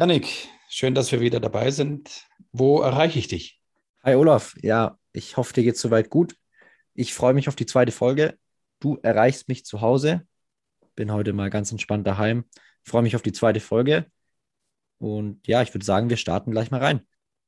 Janik, 0.00 0.48
schön, 0.68 0.94
dass 0.94 1.10
wir 1.10 1.20
wieder 1.20 1.40
dabei 1.40 1.72
sind. 1.72 2.24
Wo 2.52 2.82
erreiche 2.82 3.18
ich 3.18 3.26
dich? 3.26 3.60
Hi 4.04 4.14
Olaf, 4.14 4.54
ja, 4.62 4.96
ich 5.12 5.36
hoffe, 5.36 5.52
dir 5.52 5.64
geht 5.64 5.76
soweit 5.76 6.08
gut. 6.08 6.36
Ich 6.94 7.14
freue 7.14 7.34
mich 7.34 7.48
auf 7.48 7.56
die 7.56 7.66
zweite 7.66 7.90
Folge. 7.90 8.38
Du 8.78 9.00
erreichst 9.02 9.48
mich 9.48 9.64
zu 9.64 9.80
Hause. 9.80 10.24
Bin 10.94 11.10
heute 11.10 11.32
mal 11.32 11.50
ganz 11.50 11.72
entspannt 11.72 12.06
daheim. 12.06 12.44
Freue 12.84 13.02
mich 13.02 13.16
auf 13.16 13.22
die 13.22 13.32
zweite 13.32 13.58
Folge. 13.58 14.06
Und 14.98 15.44
ja, 15.48 15.62
ich 15.62 15.74
würde 15.74 15.84
sagen, 15.84 16.10
wir 16.10 16.16
starten 16.16 16.52
gleich 16.52 16.70
mal 16.70 16.80
rein. 16.80 17.04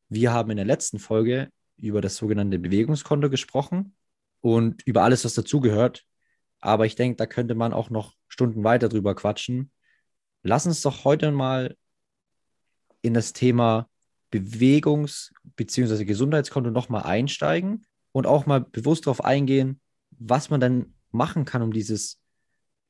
Wir 0.09 0.33
haben 0.33 0.51
in 0.51 0.57
der 0.57 0.67
letzten 0.67 0.99
Folge 0.99 1.51
über 1.77 2.01
das 2.01 2.17
sogenannte 2.17 2.59
Bewegungskonto 2.59 3.31
gesprochen 3.31 3.95
und 4.41 4.85
über 4.89 5.05
alles, 5.05 5.25
was 5.25 5.35
dazugehört. 5.35 6.05
Aber 6.59 6.85
ich 6.85 6.97
denke, 6.97 7.15
da 7.15 7.27
könnte 7.27 7.55
man 7.55 7.73
auch 7.73 7.91
noch 7.91 8.17
Stunden 8.27 8.65
weiter 8.65 8.89
drüber 8.89 9.15
quatschen. 9.15 9.71
Lass 10.43 10.67
uns 10.67 10.83
doch 10.83 11.05
heute 11.05 11.31
mal 11.31 11.77
in 13.03 13.15
das 13.15 13.33
Thema 13.33 13.89
Bewegungs- 14.31 15.33
bzw. 15.57 16.05
Gesundheitskonto 16.05 16.71
nochmal 16.71 17.03
einsteigen 17.05 17.87
und 18.13 18.27
auch 18.27 18.47
mal 18.47 18.61
bewusst 18.61 19.07
darauf 19.07 19.25
eingehen, 19.25 19.81
was 20.11 20.51
man 20.51 20.61
dann 20.61 20.95
machen 21.11 21.45
kann, 21.45 21.63
um 21.63 21.73
dieses 21.73 22.21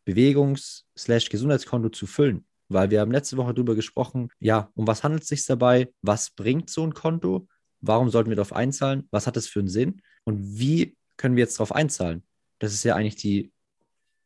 Bewegungs-Gesundheitskonto 0.05 1.91
zu 1.91 2.07
füllen. 2.07 2.45
Weil 2.69 2.91
wir 2.91 3.01
haben 3.01 3.11
letzte 3.11 3.37
Woche 3.37 3.53
darüber 3.55 3.75
gesprochen, 3.75 4.29
ja, 4.39 4.71
um 4.75 4.87
was 4.87 5.03
handelt 5.03 5.23
es 5.23 5.29
sich 5.29 5.45
dabei? 5.45 5.93
Was 6.03 6.31
bringt 6.31 6.71
so 6.71 6.85
ein 6.85 6.95
Konto? 6.95 7.49
Warum 7.81 8.11
sollten 8.11 8.31
wir 8.31 8.37
darauf 8.37 8.53
einzahlen? 8.53 9.09
Was 9.11 9.27
hat 9.27 9.37
es 9.37 9.49
für 9.49 9.59
einen 9.61 9.69
Sinn? 9.69 10.03
Und 10.25 10.59
wie 10.59 10.97
können 11.17 11.37
wir 11.37 11.43
jetzt 11.43 11.57
darauf 11.59 11.73
einzahlen? 11.73 12.23
Das 12.59 12.73
ist 12.73 12.85
ja 12.85 12.95
eigentlich 12.95 13.17
die 13.17 13.53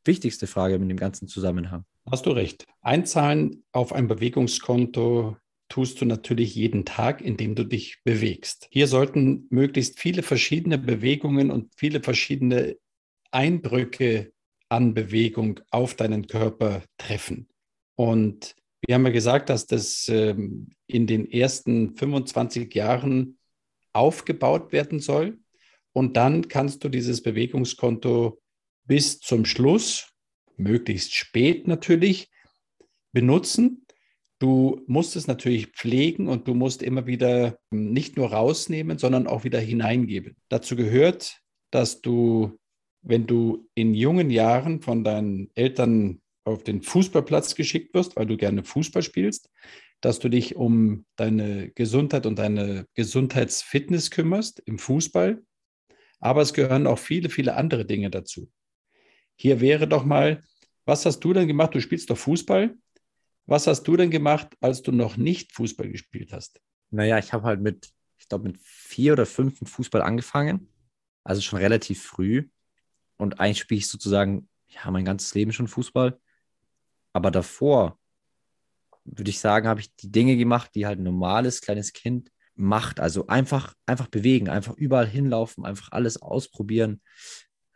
wichtigste 0.05 0.47
Frage 0.47 0.75
in 0.75 0.89
dem 0.89 0.99
ganzen 0.99 1.29
Zusammenhang. 1.29 1.85
Hast 2.11 2.27
du 2.27 2.31
recht. 2.31 2.67
Einzahlen 2.83 3.65
auf 3.73 3.93
ein 3.93 4.09
Bewegungskonto 4.09 5.37
tust 5.69 6.01
du 6.01 6.05
natürlich 6.05 6.55
jeden 6.55 6.85
Tag, 6.85 7.21
indem 7.21 7.55
du 7.55 7.65
dich 7.65 7.99
bewegst. 8.05 8.69
Hier 8.71 8.87
sollten 8.87 9.47
möglichst 9.51 9.99
viele 9.99 10.23
verschiedene 10.23 10.79
Bewegungen 10.79 11.51
und 11.51 11.73
viele 11.77 12.03
verschiedene 12.03 12.77
Eindrücke 13.31 14.33
an 14.69 14.95
Bewegung 14.95 15.61
auf 15.71 15.95
deinen 15.95 16.27
Körper 16.27 16.83
treffen. 16.99 17.49
Und 17.97 18.55
wir 18.87 18.95
haben 18.95 19.07
ja 19.07 19.13
gesagt, 19.13 19.49
dass 19.49 19.67
das 19.67 20.09
ähm, 20.09 20.71
in 20.87 21.07
den 21.07 21.31
ersten 21.31 21.97
25 21.97 22.75
Jahren 22.75 23.39
aufgebaut 23.93 24.73
werden 24.73 25.01
soll. 25.01 25.39
Und 25.93 26.17
dann 26.17 26.49
kannst 26.49 26.85
du 26.85 26.89
dieses 26.89 27.23
Bewegungskonto 27.23 28.41
bis 28.85 29.21
zum 29.21 29.45
Schluss, 29.45 30.13
möglichst 30.57 31.15
spät 31.15 31.67
natürlich, 31.67 32.31
benutzen 33.13 33.84
Du 34.41 34.83
musst 34.87 35.17
es 35.17 35.27
natürlich 35.27 35.69
pflegen 35.69 36.29
und 36.29 36.49
du 36.49 36.55
musst 36.55 36.83
immer 36.83 37.07
wieder 37.07 37.59
nicht 37.71 38.17
nur 38.17 38.33
rausnehmen, 38.33 38.99
sondern 38.99 39.27
auch 39.27 39.45
wieder 39.45 39.61
hineingeben. 39.61 40.37
Dazu 40.49 40.77
gehört, 40.77 41.41
dass 41.71 42.03
du, 42.03 42.59
wenn 43.03 43.27
du 43.27 43.69
in 43.75 43.95
jungen 43.95 44.31
Jahren 44.31 44.81
von 44.81 45.05
deinen 45.05 45.51
Eltern 45.55 46.21
auf 46.45 46.63
den 46.63 46.83
Fußballplatz 46.83 47.55
geschickt 47.55 47.95
wirst, 47.95 48.17
weil 48.17 48.27
du 48.27 48.37
gerne 48.37 48.65
Fußball 48.65 49.03
spielst, 49.03 49.51
dass 50.01 50.19
du 50.19 50.29
dich 50.29 50.57
um 50.57 51.07
deine 51.17 51.71
Gesundheit 51.71 52.27
und 52.27 52.39
deine 52.39 52.87
Gesundheitsfitness 52.95 54.11
kümmerst 54.11 54.61
im 54.67 54.79
Fußball. 54.79 55.43
Aber 56.21 56.43
es 56.43 56.53
gehören 56.53 56.87
auch 56.87 56.99
viele, 56.99 57.31
viele 57.31 57.55
andere 57.55 57.87
Dinge 57.87 58.11
dazu. 58.11 58.51
Hier 59.37 59.61
wäre 59.61 59.89
doch 59.89 60.05
mal, 60.05 60.43
was 60.85 61.07
hast 61.07 61.21
du 61.21 61.33
denn 61.33 61.49
gemacht? 61.49 61.75
Du 61.75 61.81
spielst 61.81 62.11
doch 62.11 62.19
Fußball. 62.19 62.75
Was 63.47 63.67
hast 63.67 63.83
du 63.85 63.97
denn 63.97 64.11
gemacht, 64.11 64.57
als 64.61 64.83
du 64.83 64.93
noch 64.93 65.17
nicht 65.17 65.53
Fußball 65.53 65.89
gespielt 65.91 66.33
hast? 66.33 66.61
Naja, 66.91 67.19
ich 67.19 67.33
habe 67.33 67.45
halt 67.45 67.61
mit, 67.61 67.91
ich 68.19 68.29
glaube, 68.29 68.45
mit 68.45 68.59
vier 68.59 69.13
oder 69.13 69.27
fünf 69.27 69.59
Fußball 69.69 70.03
angefangen. 70.03 70.69
Also 71.25 71.43
schon 71.43 71.59
relativ 71.59 72.03
früh. 72.03 72.49
Und 73.17 73.41
eigentlich 73.41 73.61
spiele 73.61 73.79
ich 73.79 73.89
sozusagen, 73.89 74.49
ja, 74.69 74.91
mein 74.91 75.05
ganzes 75.05 75.35
Leben 75.35 75.53
schon 75.53 75.69
Fußball. 75.69 76.19
Aber 77.13 77.31
davor, 77.31 77.99
würde 79.05 79.31
ich 79.31 79.39
sagen, 79.41 79.69
habe 79.69 79.81
ich 79.81 79.95
die 79.97 80.11
Dinge 80.11 80.37
gemacht, 80.37 80.71
die 80.75 80.87
halt 80.87 80.99
ein 80.99 81.05
normales 81.05 81.61
kleines 81.61 81.93
Kind 81.93 82.31
macht. 82.55 83.01
Also 83.01 83.27
einfach, 83.27 83.75
einfach 83.87 84.09
bewegen, 84.09 84.49
einfach 84.49 84.75
überall 84.75 85.07
hinlaufen, 85.07 85.65
einfach 85.65 85.93
alles 85.93 86.21
ausprobieren, 86.21 87.03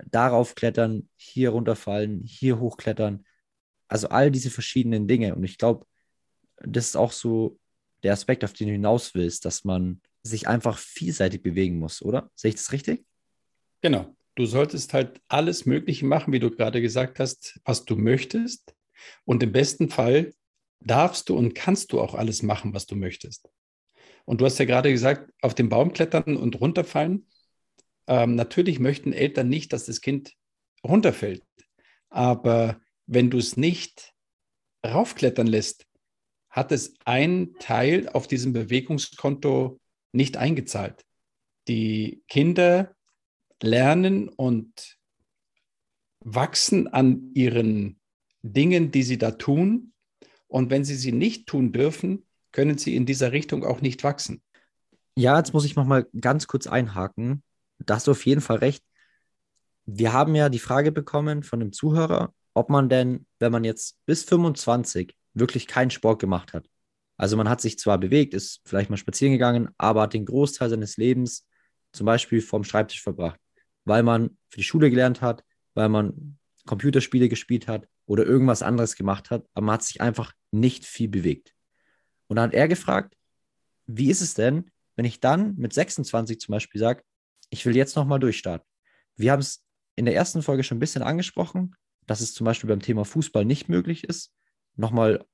darauf 0.06 0.54
klettern, 0.54 1.08
hier 1.16 1.50
runterfallen, 1.50 2.22
hier 2.24 2.58
hochklettern. 2.58 3.24
Also 3.88 4.08
all 4.08 4.30
diese 4.30 4.50
verschiedenen 4.50 5.08
Dinge. 5.08 5.34
Und 5.34 5.44
ich 5.44 5.58
glaube, 5.58 5.86
das 6.58 6.88
ist 6.88 6.96
auch 6.96 7.12
so 7.12 7.58
der 8.02 8.12
Aspekt, 8.12 8.44
auf 8.44 8.52
den 8.52 8.68
du 8.68 8.72
hinaus 8.72 9.14
willst, 9.14 9.44
dass 9.44 9.64
man 9.64 10.00
sich 10.22 10.46
einfach 10.46 10.78
vielseitig 10.78 11.42
bewegen 11.42 11.78
muss, 11.78 12.02
oder? 12.02 12.30
Sehe 12.34 12.50
ich 12.50 12.56
das 12.56 12.72
richtig? 12.72 13.04
Genau. 13.80 14.14
Du 14.34 14.46
solltest 14.46 14.94
halt 14.94 15.20
alles 15.26 15.66
Mögliche 15.66 16.06
machen, 16.06 16.32
wie 16.32 16.38
du 16.38 16.50
gerade 16.50 16.80
gesagt 16.80 17.18
hast, 17.18 17.60
was 17.64 17.84
du 17.84 17.96
möchtest. 17.96 18.72
Und 19.24 19.42
im 19.42 19.50
besten 19.50 19.88
Fall 19.88 20.32
darfst 20.80 21.28
du 21.28 21.36
und 21.36 21.54
kannst 21.54 21.92
du 21.92 22.00
auch 22.00 22.14
alles 22.14 22.42
machen, 22.42 22.72
was 22.72 22.86
du 22.86 22.94
möchtest. 22.94 23.48
Und 24.24 24.40
du 24.40 24.44
hast 24.44 24.58
ja 24.58 24.64
gerade 24.64 24.92
gesagt, 24.92 25.32
auf 25.42 25.54
den 25.54 25.68
Baum 25.68 25.92
klettern 25.92 26.36
und 26.36 26.60
runterfallen. 26.60 27.26
Ähm, 28.06 28.36
natürlich 28.36 28.78
möchten 28.78 29.12
Eltern 29.12 29.48
nicht, 29.48 29.72
dass 29.72 29.86
das 29.86 30.00
Kind 30.00 30.34
runterfällt. 30.84 31.42
Aber 32.10 32.80
wenn 33.08 33.30
du 33.30 33.38
es 33.38 33.56
nicht 33.56 34.12
raufklettern 34.86 35.46
lässt, 35.46 35.86
hat 36.50 36.70
es 36.72 36.94
ein 37.04 37.54
Teil 37.58 38.08
auf 38.08 38.28
diesem 38.28 38.52
Bewegungskonto 38.52 39.80
nicht 40.12 40.36
eingezahlt. 40.36 41.04
Die 41.66 42.22
Kinder 42.28 42.94
lernen 43.62 44.28
und 44.28 44.98
wachsen 46.20 46.86
an 46.88 47.30
ihren 47.34 47.98
Dingen, 48.42 48.90
die 48.90 49.02
sie 49.02 49.18
da 49.18 49.32
tun. 49.32 49.92
Und 50.46 50.70
wenn 50.70 50.84
sie 50.84 50.96
sie 50.96 51.12
nicht 51.12 51.46
tun 51.46 51.72
dürfen, 51.72 52.26
können 52.52 52.78
sie 52.78 52.94
in 52.94 53.06
dieser 53.06 53.32
Richtung 53.32 53.64
auch 53.64 53.80
nicht 53.80 54.04
wachsen. 54.04 54.42
Ja, 55.16 55.36
jetzt 55.38 55.52
muss 55.52 55.64
ich 55.64 55.76
noch 55.76 55.84
mal 55.84 56.06
ganz 56.20 56.46
kurz 56.46 56.66
einhaken. 56.66 57.42
Da 57.78 57.96
hast 57.96 58.06
du 58.06 58.10
auf 58.10 58.24
jeden 58.24 58.40
Fall 58.40 58.58
recht. 58.58 58.84
Wir 59.84 60.12
haben 60.12 60.34
ja 60.34 60.48
die 60.48 60.58
Frage 60.58 60.92
bekommen 60.92 61.42
von 61.42 61.60
einem 61.60 61.72
Zuhörer, 61.72 62.32
ob 62.58 62.70
man 62.70 62.88
denn, 62.88 63.26
wenn 63.38 63.52
man 63.52 63.64
jetzt 63.64 64.04
bis 64.04 64.24
25 64.24 65.16
wirklich 65.34 65.68
keinen 65.68 65.90
Sport 65.90 66.20
gemacht 66.20 66.52
hat, 66.52 66.68
also 67.16 67.36
man 67.36 67.48
hat 67.48 67.60
sich 67.60 67.78
zwar 67.78 67.98
bewegt, 67.98 68.34
ist 68.34 68.60
vielleicht 68.64 68.90
mal 68.90 68.96
spazieren 68.96 69.32
gegangen, 69.32 69.70
aber 69.78 70.02
hat 70.02 70.12
den 70.12 70.24
Großteil 70.24 70.68
seines 70.68 70.96
Lebens 70.96 71.46
zum 71.92 72.06
Beispiel 72.06 72.40
vorm 72.40 72.64
Schreibtisch 72.64 73.02
verbracht, 73.02 73.40
weil 73.84 74.02
man 74.02 74.36
für 74.48 74.58
die 74.58 74.64
Schule 74.64 74.90
gelernt 74.90 75.20
hat, 75.20 75.44
weil 75.74 75.88
man 75.88 76.38
Computerspiele 76.66 77.28
gespielt 77.28 77.68
hat 77.68 77.88
oder 78.06 78.24
irgendwas 78.24 78.62
anderes 78.62 78.96
gemacht 78.96 79.30
hat, 79.30 79.46
aber 79.54 79.66
man 79.66 79.74
hat 79.74 79.84
sich 79.84 80.00
einfach 80.00 80.32
nicht 80.50 80.84
viel 80.84 81.08
bewegt. 81.08 81.54
Und 82.26 82.36
dann 82.36 82.48
hat 82.48 82.54
er 82.54 82.68
gefragt, 82.68 83.16
wie 83.86 84.10
ist 84.10 84.20
es 84.20 84.34
denn, 84.34 84.70
wenn 84.96 85.04
ich 85.04 85.20
dann 85.20 85.54
mit 85.56 85.72
26 85.72 86.40
zum 86.40 86.52
Beispiel 86.52 86.80
sage, 86.80 87.02
ich 87.50 87.64
will 87.64 87.76
jetzt 87.76 87.96
nochmal 87.96 88.18
durchstarten? 88.18 88.66
Wir 89.16 89.32
haben 89.32 89.40
es 89.40 89.64
in 89.96 90.04
der 90.04 90.14
ersten 90.14 90.42
Folge 90.42 90.62
schon 90.62 90.76
ein 90.76 90.80
bisschen 90.80 91.02
angesprochen 91.02 91.74
dass 92.08 92.20
es 92.20 92.34
zum 92.34 92.44
Beispiel 92.44 92.68
beim 92.68 92.80
Thema 92.80 93.04
Fußball 93.04 93.44
nicht 93.44 93.68
möglich 93.68 94.04
ist, 94.04 94.32
nochmal 94.76 95.24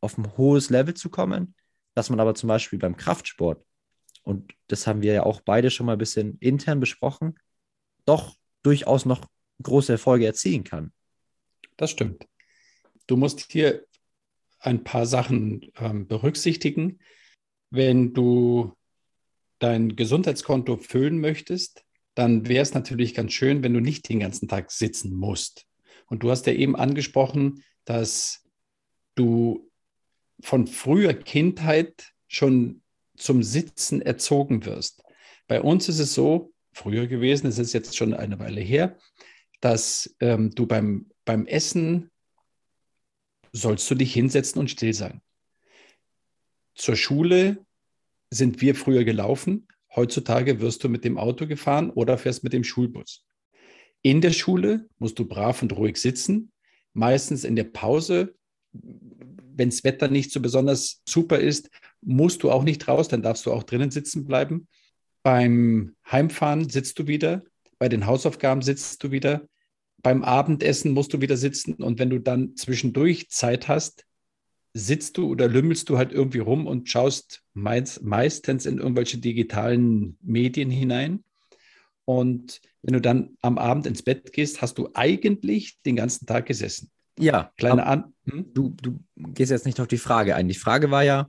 auf 0.00 0.16
ein 0.16 0.36
hohes 0.36 0.70
Level 0.70 0.94
zu 0.94 1.10
kommen, 1.10 1.54
dass 1.94 2.10
man 2.10 2.20
aber 2.20 2.34
zum 2.34 2.48
Beispiel 2.48 2.78
beim 2.78 2.96
Kraftsport, 2.96 3.62
und 4.22 4.54
das 4.68 4.86
haben 4.86 5.02
wir 5.02 5.12
ja 5.12 5.22
auch 5.24 5.40
beide 5.40 5.70
schon 5.70 5.86
mal 5.86 5.92
ein 5.92 5.98
bisschen 5.98 6.38
intern 6.38 6.80
besprochen, 6.80 7.38
doch 8.04 8.36
durchaus 8.62 9.04
noch 9.04 9.26
große 9.62 9.92
Erfolge 9.92 10.26
erzielen 10.26 10.64
kann. 10.64 10.92
Das 11.76 11.90
stimmt. 11.90 12.26
Du 13.06 13.16
musst 13.16 13.50
hier 13.52 13.84
ein 14.58 14.84
paar 14.84 15.06
Sachen 15.06 15.70
ähm, 15.76 16.06
berücksichtigen. 16.06 17.00
Wenn 17.70 18.14
du 18.14 18.76
dein 19.58 19.96
Gesundheitskonto 19.96 20.76
füllen 20.76 21.20
möchtest, 21.20 21.84
dann 22.14 22.48
wäre 22.48 22.62
es 22.62 22.74
natürlich 22.74 23.14
ganz 23.14 23.32
schön, 23.32 23.62
wenn 23.62 23.74
du 23.74 23.80
nicht 23.80 24.08
den 24.08 24.20
ganzen 24.20 24.48
Tag 24.48 24.70
sitzen 24.70 25.14
musst. 25.14 25.66
Und 26.06 26.22
du 26.22 26.30
hast 26.30 26.46
ja 26.46 26.52
eben 26.52 26.76
angesprochen, 26.76 27.62
dass 27.84 28.44
du 29.14 29.70
von 30.40 30.66
früher 30.66 31.14
Kindheit 31.14 32.12
schon 32.28 32.82
zum 33.16 33.42
Sitzen 33.42 34.02
erzogen 34.02 34.64
wirst. 34.64 35.02
Bei 35.48 35.60
uns 35.62 35.88
ist 35.88 35.98
es 35.98 36.14
so, 36.14 36.52
früher 36.72 37.06
gewesen, 37.06 37.46
es 37.46 37.58
ist 37.58 37.72
jetzt 37.72 37.96
schon 37.96 38.12
eine 38.12 38.38
Weile 38.38 38.60
her, 38.60 38.98
dass 39.60 40.14
ähm, 40.20 40.50
du 40.54 40.66
beim, 40.66 41.10
beim 41.24 41.46
Essen 41.46 42.10
sollst 43.52 43.90
du 43.90 43.94
dich 43.94 44.12
hinsetzen 44.12 44.60
und 44.60 44.70
still 44.70 44.92
sein. 44.92 45.22
Zur 46.74 46.96
Schule 46.96 47.64
sind 48.30 48.60
wir 48.60 48.74
früher 48.74 49.04
gelaufen. 49.04 49.66
Heutzutage 49.94 50.60
wirst 50.60 50.84
du 50.84 50.90
mit 50.90 51.04
dem 51.04 51.16
Auto 51.16 51.46
gefahren 51.46 51.90
oder 51.90 52.18
fährst 52.18 52.44
mit 52.44 52.52
dem 52.52 52.64
Schulbus. 52.64 53.25
In 54.06 54.20
der 54.20 54.30
Schule 54.30 54.88
musst 54.98 55.18
du 55.18 55.24
brav 55.24 55.62
und 55.62 55.76
ruhig 55.76 55.96
sitzen. 55.96 56.52
Meistens 56.92 57.42
in 57.42 57.56
der 57.56 57.64
Pause 57.64 58.36
wenn 59.56 59.70
das 59.70 59.84
Wetter 59.84 60.08
nicht 60.08 60.30
so 60.30 60.40
besonders 60.40 61.02
super 61.08 61.38
ist, 61.38 61.70
musst 62.02 62.42
du 62.42 62.50
auch 62.50 62.62
nicht 62.62 62.86
raus, 62.88 63.08
dann 63.08 63.22
darfst 63.22 63.46
du 63.46 63.52
auch 63.52 63.62
drinnen 63.62 63.90
sitzen 63.90 64.26
bleiben. 64.26 64.68
Beim 65.22 65.96
Heimfahren 66.10 66.68
sitzt 66.68 66.98
du 66.98 67.06
wieder, 67.06 67.42
bei 67.78 67.88
den 67.88 68.06
Hausaufgaben 68.06 68.62
sitzt 68.62 69.02
du 69.02 69.10
wieder, 69.10 69.48
beim 70.02 70.22
Abendessen 70.22 70.92
musst 70.92 71.12
du 71.14 71.20
wieder 71.20 71.36
sitzen 71.36 71.74
und 71.74 71.98
wenn 71.98 72.10
du 72.10 72.20
dann 72.20 72.54
zwischendurch 72.54 73.28
Zeit 73.30 73.66
hast, 73.66 74.04
sitzt 74.74 75.16
du 75.16 75.30
oder 75.30 75.48
lümmelst 75.48 75.88
du 75.88 75.96
halt 75.96 76.12
irgendwie 76.12 76.38
rum 76.38 76.66
und 76.66 76.88
schaust 76.90 77.42
meist, 77.54 78.02
meistens 78.02 78.66
in 78.66 78.78
irgendwelche 78.78 79.18
digitalen 79.18 80.18
Medien 80.20 80.70
hinein. 80.70 81.24
Und 82.06 82.60
wenn 82.82 82.94
du 82.94 83.00
dann 83.00 83.36
am 83.42 83.58
Abend 83.58 83.86
ins 83.86 84.02
Bett 84.02 84.32
gehst, 84.32 84.62
hast 84.62 84.78
du 84.78 84.88
eigentlich 84.94 85.78
den 85.84 85.96
ganzen 85.96 86.24
Tag 86.24 86.46
gesessen. 86.46 86.90
Ja, 87.18 87.52
kleine 87.56 87.84
An. 87.84 88.14
Hm? 88.24 88.52
Du, 88.54 88.74
du 88.80 89.00
gehst 89.16 89.50
jetzt 89.50 89.66
nicht 89.66 89.80
auf 89.80 89.88
die 89.88 89.98
Frage 89.98 90.36
ein. 90.36 90.48
Die 90.48 90.54
Frage 90.54 90.90
war 90.90 91.02
ja, 91.02 91.28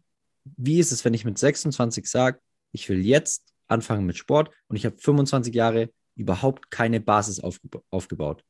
wie 0.55 0.79
ist 0.79 0.91
es, 0.91 1.03
wenn 1.03 1.13
ich 1.13 1.25
mit 1.25 1.37
26 1.37 2.07
sage, 2.07 2.39
ich 2.71 2.87
will 2.89 3.03
jetzt 3.03 3.53
anfangen 3.67 4.05
mit 4.05 4.17
Sport 4.17 4.51
und 4.67 4.75
ich 4.75 4.85
habe 4.85 4.97
25 4.97 5.53
Jahre 5.53 5.89
überhaupt 6.15 6.69
keine 6.71 6.99
Basis 6.99 7.39
aufgeba 7.39 7.81
aufgebaut? 7.89 8.43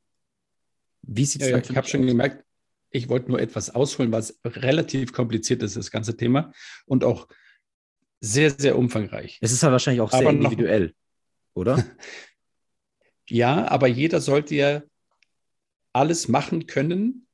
Wie 1.02 1.26
sieht 1.26 1.42
es 1.42 1.50
ja, 1.50 1.58
ja, 1.58 1.64
Ich 1.64 1.78
habe 1.78 1.88
schon 1.88 2.06
gemerkt, 2.06 2.44
ich 2.90 3.10
wollte 3.10 3.30
nur 3.30 3.40
etwas 3.40 3.74
ausholen, 3.74 4.12
was 4.12 4.40
relativ 4.44 5.14
kompliziert 5.14 5.64
ist, 5.64 5.78
das 5.78 5.92
ganze 5.92 6.18
Thema 6.18 6.52
und 6.86 7.04
auch 7.04 7.28
sehr, 8.20 8.52
sehr 8.52 8.78
umfangreich. 8.78 9.38
Es 9.42 9.52
ist 9.52 9.64
ja 9.64 9.72
wahrscheinlich 9.72 10.02
auch 10.02 10.12
sehr 10.12 10.30
individuell, 10.30 10.88
noch, 10.88 10.94
oder? 11.58 11.84
ja, 13.28 13.68
aber 13.68 13.88
jeder 13.88 14.22
sollte 14.22 14.56
ja 14.56 14.84
alles 15.94 16.28
machen 16.28 16.68
können, 16.68 17.28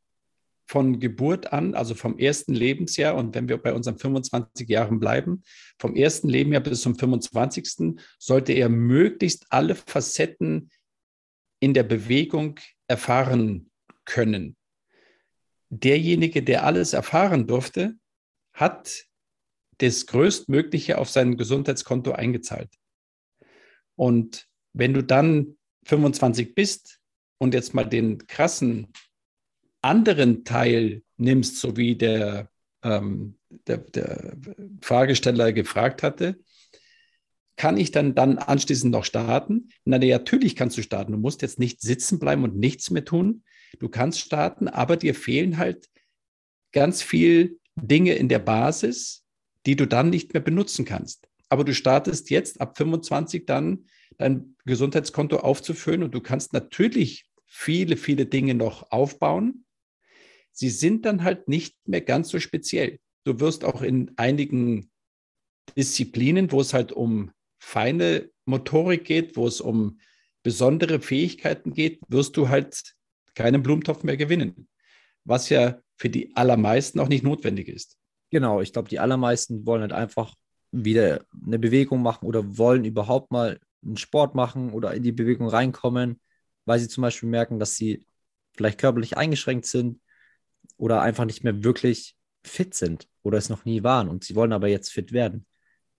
von 0.65 0.99
Geburt 0.99 1.51
an, 1.51 1.75
also 1.75 1.93
vom 1.93 2.17
ersten 2.17 2.53
Lebensjahr, 2.53 3.15
und 3.15 3.35
wenn 3.35 3.49
wir 3.49 3.57
bei 3.57 3.73
unseren 3.73 3.97
25 3.97 4.67
Jahren 4.69 4.99
bleiben, 4.99 5.43
vom 5.77 5.95
ersten 5.95 6.29
Lebensjahr 6.29 6.63
bis 6.63 6.81
zum 6.81 6.95
25. 6.95 7.99
sollte 8.17 8.53
er 8.53 8.69
möglichst 8.69 9.45
alle 9.49 9.75
Facetten 9.75 10.71
in 11.59 11.73
der 11.73 11.83
Bewegung 11.83 12.59
erfahren 12.87 13.69
können. 14.05 14.55
Derjenige, 15.69 16.43
der 16.43 16.65
alles 16.65 16.93
erfahren 16.93 17.45
durfte, 17.45 17.95
hat 18.53 19.05
das 19.79 20.05
Größtmögliche 20.05 20.97
auf 20.97 21.09
sein 21.09 21.35
Gesundheitskonto 21.35 22.13
eingezahlt. 22.13 22.69
Und 23.95 24.47
wenn 24.73 24.93
du 24.93 25.03
dann 25.03 25.57
25 25.85 26.55
bist 26.55 26.99
und 27.37 27.53
jetzt 27.53 27.73
mal 27.73 27.83
den 27.83 28.25
krassen 28.27 28.87
anderen 29.81 30.43
Teil 30.45 31.03
nimmst, 31.17 31.57
so 31.57 31.77
wie 31.77 31.95
der, 31.95 32.49
ähm, 32.83 33.37
der, 33.49 33.77
der 33.77 34.37
Fragesteller 34.81 35.51
gefragt 35.51 36.03
hatte, 36.03 36.39
kann 37.55 37.77
ich 37.77 37.91
dann, 37.91 38.15
dann 38.15 38.39
anschließend 38.39 38.91
noch 38.91 39.05
starten? 39.05 39.69
Na, 39.85 39.99
natürlich 39.99 40.55
kannst 40.55 40.77
du 40.77 40.81
starten. 40.81 41.11
Du 41.11 41.17
musst 41.17 41.41
jetzt 41.41 41.59
nicht 41.59 41.81
sitzen 41.81 42.17
bleiben 42.17 42.43
und 42.43 42.57
nichts 42.57 42.89
mehr 42.89 43.05
tun. 43.05 43.43
Du 43.79 43.89
kannst 43.89 44.19
starten, 44.19 44.67
aber 44.67 44.97
dir 44.97 45.13
fehlen 45.13 45.57
halt 45.57 45.89
ganz 46.71 47.01
viel 47.01 47.59
Dinge 47.75 48.13
in 48.13 48.29
der 48.29 48.39
Basis, 48.39 49.23
die 49.65 49.75
du 49.75 49.87
dann 49.87 50.09
nicht 50.09 50.33
mehr 50.33 50.41
benutzen 50.41 50.85
kannst. 50.85 51.27
Aber 51.53 51.63
du 51.63 51.73
startest 51.73 52.29
jetzt 52.29 52.59
ab 52.59 52.77
25 52.77 53.45
dann 53.45 53.85
dein 54.17 54.55
Gesundheitskonto 54.65 55.37
aufzufüllen 55.37 56.03
und 56.03 56.13
du 56.13 56.21
kannst 56.21 56.53
natürlich 56.53 57.25
viele, 57.45 57.97
viele 57.97 58.25
Dinge 58.25 58.55
noch 58.55 58.91
aufbauen 58.91 59.63
sie 60.53 60.69
sind 60.69 61.05
dann 61.05 61.23
halt 61.23 61.49
nicht 61.49 61.75
mehr 61.85 62.01
ganz 62.01 62.29
so 62.29 62.39
speziell. 62.39 62.99
Du 63.25 63.39
wirst 63.39 63.65
auch 63.65 63.81
in 63.81 64.11
einigen 64.15 64.91
Disziplinen, 65.75 66.51
wo 66.51 66.61
es 66.61 66.73
halt 66.73 66.91
um 66.91 67.31
feine 67.59 68.29
Motorik 68.45 69.05
geht, 69.05 69.35
wo 69.35 69.47
es 69.47 69.59
um 69.59 69.99
besondere 70.43 71.01
Fähigkeiten 71.01 71.73
geht, 71.73 71.99
wirst 72.07 72.37
du 72.37 72.49
halt 72.49 72.95
keinen 73.33 73.63
Blumentopf 73.63 74.03
mehr 74.03 74.17
gewinnen. 74.17 74.67
Was 75.25 75.49
ja 75.49 75.79
für 75.97 76.09
die 76.09 76.35
allermeisten 76.35 76.99
auch 76.99 77.07
nicht 77.07 77.23
notwendig 77.23 77.67
ist. 77.67 77.97
Genau, 78.29 78.61
ich 78.61 78.73
glaube, 78.73 78.89
die 78.89 78.99
allermeisten 78.99 79.65
wollen 79.65 79.81
halt 79.81 79.93
einfach 79.93 80.35
wieder 80.73 81.23
eine 81.45 81.59
Bewegung 81.59 82.01
machen 82.01 82.25
oder 82.25 82.57
wollen 82.57 82.83
überhaupt 82.83 83.31
mal 83.31 83.59
einen 83.85 83.97
Sport 83.97 84.33
machen 84.33 84.71
oder 84.71 84.93
in 84.93 85.03
die 85.03 85.11
Bewegung 85.11 85.47
reinkommen, 85.47 86.19
weil 86.65 86.79
sie 86.79 86.87
zum 86.87 87.03
Beispiel 87.03 87.29
merken, 87.29 87.59
dass 87.59 87.75
sie 87.75 88.05
vielleicht 88.55 88.79
körperlich 88.79 89.15
eingeschränkt 89.15 89.67
sind 89.67 90.01
oder 90.77 91.01
einfach 91.01 91.25
nicht 91.25 91.43
mehr 91.43 91.63
wirklich 91.63 92.15
fit 92.43 92.73
sind 92.73 93.07
oder 93.21 93.37
es 93.37 93.49
noch 93.49 93.65
nie 93.65 93.83
waren 93.83 94.09
und 94.09 94.23
sie 94.23 94.35
wollen 94.35 94.51
aber 94.51 94.67
jetzt 94.67 94.91
fit 94.91 95.11
werden. 95.11 95.45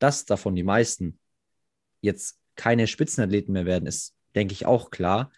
Dass 0.01 0.25
davon 0.25 0.57
die 0.57 0.65
meisten 0.65 1.21
jetzt 2.01 2.41
keine 2.57 2.87
Spitzenathleten 2.89 3.53
mehr 3.53 3.67
werden, 3.67 3.87
ist, 3.87 4.15
denke 4.35 4.53
ich, 4.55 4.67
auch 4.67 4.91
klar. 4.91 5.31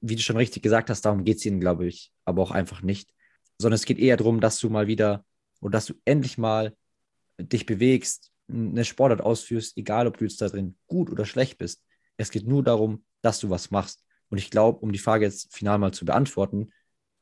Wie 0.00 0.16
du 0.16 0.22
schon 0.22 0.36
richtig 0.36 0.62
gesagt 0.62 0.90
hast, 0.90 1.02
darum 1.02 1.24
geht 1.24 1.38
es 1.38 1.46
ihnen, 1.46 1.60
glaube 1.60 1.86
ich, 1.86 2.12
aber 2.24 2.42
auch 2.42 2.50
einfach 2.50 2.82
nicht. 2.82 3.14
Sondern 3.58 3.76
es 3.76 3.84
geht 3.84 3.98
eher 3.98 4.16
darum, 4.16 4.40
dass 4.40 4.58
du 4.58 4.68
mal 4.70 4.88
wieder 4.88 5.24
oder 5.60 5.72
dass 5.72 5.86
du 5.86 5.94
endlich 6.04 6.36
mal 6.36 6.76
dich 7.38 7.64
bewegst, 7.64 8.32
eine 8.48 8.84
Sportart 8.84 9.20
ausführst, 9.20 9.76
egal 9.76 10.06
ob 10.06 10.18
du 10.18 10.24
jetzt 10.24 10.40
da 10.40 10.48
drin 10.48 10.76
gut 10.86 11.10
oder 11.10 11.24
schlecht 11.24 11.58
bist. 11.58 11.82
Es 12.16 12.30
geht 12.30 12.46
nur 12.46 12.62
darum, 12.62 13.04
dass 13.22 13.40
du 13.40 13.50
was 13.50 13.70
machst. 13.70 14.04
Und 14.28 14.38
ich 14.38 14.50
glaube, 14.50 14.80
um 14.80 14.92
die 14.92 14.98
Frage 14.98 15.24
jetzt 15.24 15.54
final 15.54 15.78
mal 15.78 15.92
zu 15.92 16.04
beantworten, 16.04 16.70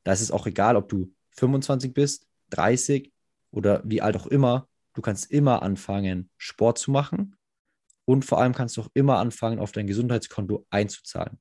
da 0.05 0.13
ist 0.13 0.21
es 0.21 0.31
auch 0.31 0.47
egal, 0.47 0.77
ob 0.77 0.89
du 0.89 1.13
25 1.33 1.93
bist, 1.93 2.27
30 2.51 3.13
oder 3.51 3.83
wie 3.85 4.03
alt 4.03 4.17
auch 4.17 4.27
immer, 4.27 4.69
du 4.95 5.03
kannst 5.03 5.31
immer 5.31 5.63
anfangen, 5.63 6.31
Sport 6.37 6.79
zu 6.79 6.91
machen 6.91 7.37
und 8.05 8.25
vor 8.25 8.41
allem 8.41 8.55
kannst 8.55 8.77
du 8.77 8.83
auch 8.83 8.91
immer 8.95 9.19
anfangen, 9.19 9.59
auf 9.59 9.73
dein 9.73 9.87
Gesundheitskonto 9.87 10.67
einzuzahlen. 10.71 11.41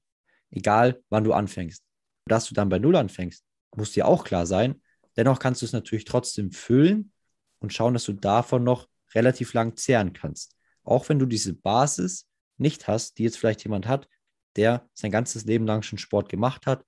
Egal, 0.49 1.01
wann 1.09 1.23
du 1.23 1.33
anfängst. 1.33 1.83
Dass 2.25 2.47
du 2.47 2.53
dann 2.53 2.69
bei 2.69 2.79
Null 2.79 2.95
anfängst, 2.95 3.43
muss 3.75 3.91
dir 3.91 4.07
auch 4.07 4.23
klar 4.23 4.45
sein. 4.45 4.81
Dennoch 5.17 5.39
kannst 5.39 5.61
du 5.61 5.65
es 5.65 5.73
natürlich 5.73 6.05
trotzdem 6.05 6.51
füllen 6.51 7.11
und 7.59 7.73
schauen, 7.73 7.93
dass 7.93 8.05
du 8.05 8.13
davon 8.13 8.63
noch 8.63 8.87
relativ 9.15 9.53
lang 9.53 9.77
zehren 9.77 10.13
kannst. 10.13 10.55
Auch 10.83 11.09
wenn 11.09 11.19
du 11.19 11.25
diese 11.25 11.53
Basis 11.53 12.27
nicht 12.57 12.87
hast, 12.87 13.17
die 13.17 13.23
jetzt 13.23 13.37
vielleicht 13.37 13.63
jemand 13.63 13.87
hat, 13.87 14.07
der 14.55 14.87
sein 14.93 15.11
ganzes 15.11 15.45
Leben 15.45 15.65
lang 15.65 15.81
schon 15.81 15.97
Sport 15.97 16.29
gemacht 16.29 16.65
hat 16.65 16.85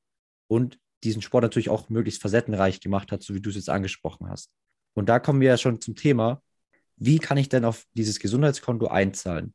und 0.48 0.80
diesen 1.04 1.22
Sport 1.22 1.44
natürlich 1.44 1.70
auch 1.70 1.90
möglichst 1.90 2.22
facettenreich 2.22 2.80
gemacht 2.80 3.12
hat, 3.12 3.24
so 3.24 3.34
wie 3.34 3.42
du 3.42 3.50
es 3.50 3.56
jetzt 3.56 3.70
angesprochen 3.70 4.30
hast. 4.30 4.52
Und 4.94 5.10
da 5.10 5.20
kommen 5.20 5.42
wir 5.42 5.50
ja 5.50 5.58
schon 5.58 5.82
zum 5.82 5.96
Thema, 5.96 6.42
wie 6.98 7.20
kann 7.20 7.38
ich 7.38 7.50
denn 7.50 7.66
auf 7.66 7.86
dieses 7.94 8.20
Gesundheitskonto 8.20 8.88
einzahlen? 8.88 9.54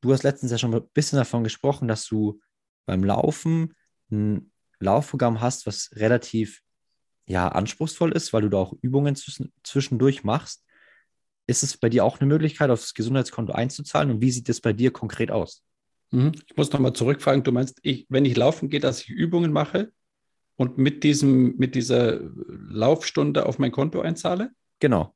Du 0.00 0.12
hast 0.12 0.22
letztens 0.22 0.52
ja 0.52 0.58
schon 0.58 0.74
ein 0.74 0.88
bisschen 0.92 1.18
davon 1.18 1.42
gesprochen, 1.42 1.88
dass 1.88 2.06
du 2.06 2.40
beim 2.86 3.02
Laufen 3.02 3.74
ein 4.10 4.52
Laufprogramm 4.78 5.40
hast, 5.40 5.66
was 5.66 5.90
relativ 5.94 6.62
ja, 7.26 7.48
anspruchsvoll 7.48 8.12
ist, 8.12 8.32
weil 8.32 8.42
du 8.42 8.48
da 8.48 8.58
auch 8.58 8.74
Übungen 8.80 9.16
zwischendurch 9.16 10.24
machst. 10.24 10.64
Ist 11.48 11.62
es 11.62 11.78
bei 11.78 11.88
dir 11.88 12.04
auch 12.04 12.20
eine 12.20 12.28
Möglichkeit, 12.28 12.70
auf 12.70 12.80
das 12.80 12.94
Gesundheitskonto 12.94 13.52
einzuzahlen? 13.52 14.10
Und 14.10 14.20
wie 14.20 14.30
sieht 14.30 14.48
das 14.48 14.60
bei 14.60 14.74
dir 14.74 14.92
konkret 14.92 15.30
aus? 15.30 15.62
Mhm. 16.10 16.32
Ich 16.46 16.56
muss 16.56 16.70
nochmal 16.72 16.92
zurückfragen. 16.92 17.42
Du 17.42 17.52
meinst, 17.52 17.78
ich, 17.82 18.06
wenn 18.10 18.26
ich 18.26 18.36
laufen 18.36 18.68
gehe, 18.68 18.80
dass 18.80 19.00
ich 19.00 19.08
Übungen 19.08 19.50
mache 19.50 19.90
und 20.56 20.76
mit, 20.76 21.04
diesem, 21.04 21.56
mit 21.56 21.74
dieser 21.74 22.20
Laufstunde 22.20 23.46
auf 23.46 23.58
mein 23.58 23.72
Konto 23.72 24.00
einzahle? 24.00 24.50
Genau. 24.78 25.14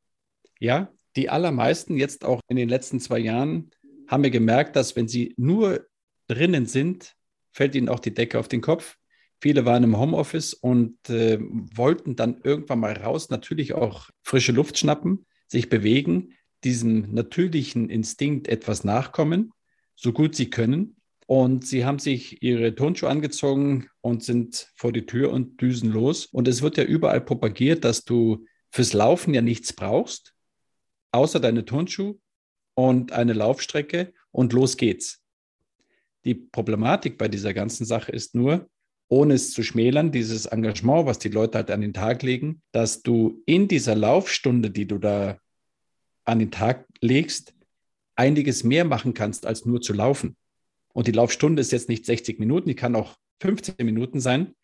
Ja, 0.58 0.90
die 1.16 1.28
allermeisten 1.28 1.98
jetzt 1.98 2.24
auch 2.24 2.40
in 2.48 2.56
den 2.56 2.70
letzten 2.70 2.98
zwei 2.98 3.18
Jahren 3.18 3.70
haben 4.08 4.22
wir 4.22 4.30
gemerkt, 4.30 4.74
dass 4.74 4.96
wenn 4.96 5.08
sie 5.08 5.34
nur 5.36 5.86
drinnen 6.28 6.64
sind, 6.64 7.14
fällt 7.50 7.74
ihnen 7.74 7.90
auch 7.90 8.00
die 8.00 8.14
Decke 8.14 8.38
auf 8.38 8.48
den 8.48 8.62
Kopf. 8.62 8.96
Viele 9.40 9.66
waren 9.66 9.82
im 9.82 9.98
Homeoffice 9.98 10.54
und 10.54 10.96
äh, 11.10 11.38
wollten 11.40 12.16
dann 12.16 12.40
irgendwann 12.42 12.80
mal 12.80 12.92
raus, 12.92 13.28
natürlich 13.28 13.74
auch 13.74 14.08
frische 14.22 14.52
Luft 14.52 14.78
schnappen, 14.78 15.26
sich 15.52 15.68
bewegen, 15.68 16.34
diesem 16.64 17.12
natürlichen 17.14 17.90
Instinkt 17.90 18.48
etwas 18.48 18.84
nachkommen, 18.84 19.52
so 19.94 20.12
gut 20.12 20.34
sie 20.34 20.50
können. 20.50 20.96
Und 21.26 21.66
sie 21.66 21.84
haben 21.84 21.98
sich 21.98 22.42
ihre 22.42 22.74
Turnschuhe 22.74 23.08
angezogen 23.08 23.88
und 24.00 24.24
sind 24.24 24.70
vor 24.74 24.92
die 24.92 25.06
Tür 25.06 25.30
und 25.30 25.60
düsen 25.60 25.92
los. 25.92 26.26
Und 26.26 26.48
es 26.48 26.62
wird 26.62 26.76
ja 26.76 26.84
überall 26.84 27.20
propagiert, 27.20 27.84
dass 27.84 28.04
du 28.04 28.44
fürs 28.70 28.92
Laufen 28.92 29.32
ja 29.32 29.40
nichts 29.40 29.72
brauchst, 29.72 30.34
außer 31.12 31.38
deine 31.38 31.64
Turnschuhe 31.64 32.18
und 32.74 33.12
eine 33.12 33.34
Laufstrecke 33.34 34.12
und 34.30 34.52
los 34.52 34.76
geht's. 34.76 35.22
Die 36.24 36.34
Problematik 36.34 37.18
bei 37.18 37.28
dieser 37.28 37.54
ganzen 37.54 37.84
Sache 37.84 38.12
ist 38.12 38.34
nur, 38.34 38.68
ohne 39.12 39.34
es 39.34 39.52
zu 39.52 39.62
schmälern, 39.62 40.10
dieses 40.10 40.46
Engagement, 40.46 41.04
was 41.04 41.18
die 41.18 41.28
Leute 41.28 41.58
halt 41.58 41.70
an 41.70 41.82
den 41.82 41.92
Tag 41.92 42.22
legen, 42.22 42.62
dass 42.72 43.02
du 43.02 43.42
in 43.44 43.68
dieser 43.68 43.94
Laufstunde, 43.94 44.70
die 44.70 44.86
du 44.86 44.96
da 44.96 45.36
an 46.24 46.38
den 46.38 46.50
Tag 46.50 46.86
legst, 47.02 47.52
einiges 48.16 48.64
mehr 48.64 48.86
machen 48.86 49.12
kannst, 49.12 49.44
als 49.44 49.66
nur 49.66 49.82
zu 49.82 49.92
laufen. 49.92 50.34
Und 50.94 51.08
die 51.08 51.12
Laufstunde 51.12 51.60
ist 51.60 51.72
jetzt 51.72 51.90
nicht 51.90 52.06
60 52.06 52.38
Minuten, 52.38 52.70
die 52.70 52.74
kann 52.74 52.96
auch 52.96 53.16
15 53.42 53.74
Minuten 53.84 54.18
sein. 54.18 54.54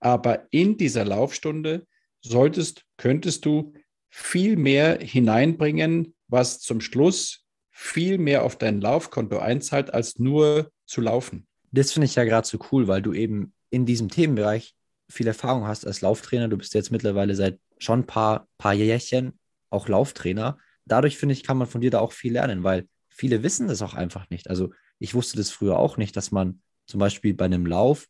Aber 0.00 0.48
in 0.50 0.76
dieser 0.76 1.04
Laufstunde 1.04 1.86
solltest, 2.22 2.84
könntest 2.96 3.44
du 3.44 3.72
viel 4.10 4.56
mehr 4.56 4.98
hineinbringen, 4.98 6.12
was 6.26 6.58
zum 6.58 6.80
Schluss 6.80 7.46
viel 7.70 8.18
mehr 8.18 8.42
auf 8.42 8.58
dein 8.58 8.80
Laufkonto 8.80 9.38
einzahlt, 9.38 9.94
als 9.94 10.18
nur 10.18 10.72
zu 10.86 11.02
laufen. 11.02 11.46
Das 11.70 11.92
finde 11.92 12.06
ich 12.06 12.16
ja 12.16 12.24
gerade 12.24 12.48
so 12.48 12.58
cool, 12.72 12.88
weil 12.88 13.00
du 13.00 13.12
eben 13.12 13.52
in 13.72 13.86
diesem 13.86 14.10
Themenbereich 14.10 14.76
viel 15.08 15.26
Erfahrung 15.26 15.66
hast 15.66 15.86
als 15.86 16.02
Lauftrainer. 16.02 16.48
Du 16.48 16.58
bist 16.58 16.74
jetzt 16.74 16.92
mittlerweile 16.92 17.34
seit 17.34 17.58
schon 17.78 18.00
ein 18.00 18.06
paar, 18.06 18.46
paar 18.58 18.74
Jährchen 18.74 19.38
auch 19.70 19.88
Lauftrainer. 19.88 20.58
Dadurch 20.84 21.16
finde 21.16 21.32
ich, 21.32 21.42
kann 21.42 21.56
man 21.56 21.66
von 21.66 21.80
dir 21.80 21.90
da 21.90 21.98
auch 21.98 22.12
viel 22.12 22.34
lernen, 22.34 22.62
weil 22.62 22.86
viele 23.08 23.42
wissen 23.42 23.68
das 23.68 23.82
auch 23.82 23.94
einfach 23.94 24.28
nicht. 24.30 24.48
Also 24.50 24.72
ich 24.98 25.14
wusste 25.14 25.38
das 25.38 25.50
früher 25.50 25.78
auch 25.78 25.96
nicht, 25.96 26.16
dass 26.16 26.30
man 26.30 26.60
zum 26.86 27.00
Beispiel 27.00 27.34
bei 27.34 27.46
einem 27.46 27.66
Lauf 27.66 28.08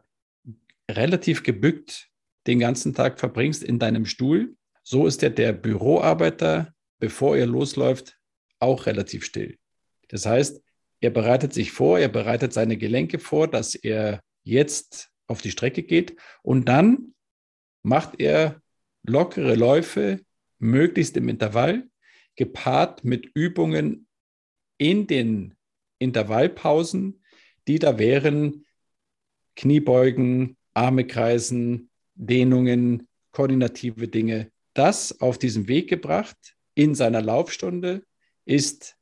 relativ 0.88 1.42
gebückt 1.42 2.11
den 2.46 2.58
ganzen 2.58 2.94
Tag 2.94 3.18
verbringst 3.18 3.62
in 3.62 3.78
deinem 3.78 4.06
Stuhl, 4.06 4.56
so 4.82 5.06
ist 5.06 5.22
ja 5.22 5.28
der 5.28 5.52
Büroarbeiter, 5.52 6.74
bevor 6.98 7.36
er 7.36 7.46
losläuft, 7.46 8.18
auch 8.58 8.86
relativ 8.86 9.24
still. 9.24 9.58
Das 10.08 10.26
heißt, 10.26 10.60
er 11.00 11.10
bereitet 11.10 11.52
sich 11.52 11.72
vor, 11.72 11.98
er 11.98 12.08
bereitet 12.08 12.52
seine 12.52 12.76
Gelenke 12.76 13.18
vor, 13.18 13.48
dass 13.48 13.74
er 13.74 14.22
jetzt 14.44 15.10
auf 15.26 15.42
die 15.42 15.50
Strecke 15.50 15.82
geht. 15.82 16.16
Und 16.42 16.68
dann 16.68 17.14
macht 17.82 18.20
er 18.20 18.60
lockere 19.02 19.54
Läufe, 19.54 20.20
möglichst 20.58 21.16
im 21.16 21.28
Intervall, 21.28 21.88
gepaart 22.36 23.04
mit 23.04 23.30
Übungen 23.34 24.06
in 24.78 25.06
den 25.06 25.54
Intervallpausen, 25.98 27.22
die 27.68 27.78
da 27.78 27.98
wären. 27.98 28.64
Kniebeugen, 29.56 30.56
Arme 30.72 31.06
kreisen, 31.06 31.90
Dehnungen, 32.26 33.08
koordinative 33.32 34.08
Dinge. 34.08 34.50
Das 34.74 35.20
auf 35.20 35.38
diesen 35.38 35.68
Weg 35.68 35.88
gebracht 35.88 36.36
in 36.74 36.94
seiner 36.94 37.20
Laufstunde 37.20 38.04
ist 38.44 38.96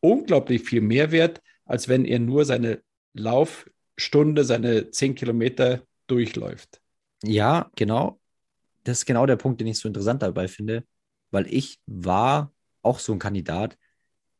unglaublich 0.00 0.62
viel 0.62 0.80
mehr 0.80 1.10
wert, 1.10 1.40
als 1.64 1.88
wenn 1.88 2.04
er 2.04 2.18
nur 2.18 2.44
seine 2.44 2.82
Laufstunde, 3.14 4.44
seine 4.44 4.90
zehn 4.90 5.14
Kilometer 5.14 5.82
durchläuft. 6.06 6.80
Ja, 7.22 7.70
genau. 7.74 8.20
Das 8.84 8.98
ist 8.98 9.06
genau 9.06 9.24
der 9.24 9.36
Punkt, 9.36 9.60
den 9.60 9.66
ich 9.66 9.78
so 9.78 9.88
interessant 9.88 10.22
dabei 10.22 10.46
finde, 10.46 10.84
weil 11.30 11.46
ich 11.52 11.80
war 11.86 12.52
auch 12.82 12.98
so 12.98 13.12
ein 13.12 13.18
Kandidat. 13.18 13.78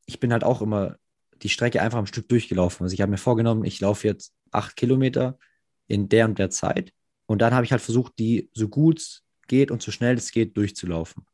Ich 0.04 0.20
bin 0.20 0.32
halt 0.32 0.44
auch 0.44 0.60
immer 0.60 0.96
die 1.42 1.48
Strecke 1.48 1.80
einfach 1.80 1.98
am 1.98 2.06
Stück 2.06 2.28
durchgelaufen. 2.28 2.84
Also 2.84 2.92
ich 2.92 3.00
habe 3.00 3.10
mir 3.10 3.16
vorgenommen, 3.18 3.64
ich 3.64 3.80
laufe 3.80 4.06
jetzt 4.06 4.34
acht 4.50 4.76
Kilometer 4.76 5.38
in 5.86 6.08
der 6.08 6.26
und 6.26 6.38
der 6.38 6.50
Zeit. 6.50 6.92
Und 7.26 7.40
dann 7.40 7.54
habe 7.54 7.64
ich 7.64 7.72
halt 7.72 7.82
versucht, 7.82 8.18
die 8.18 8.50
so 8.52 8.68
gut 8.68 9.00
es 9.00 9.22
geht 9.48 9.70
und 9.70 9.82
so 9.82 9.90
schnell 9.90 10.16
es 10.16 10.32
geht 10.32 10.56
durchzulaufen, 10.56 11.26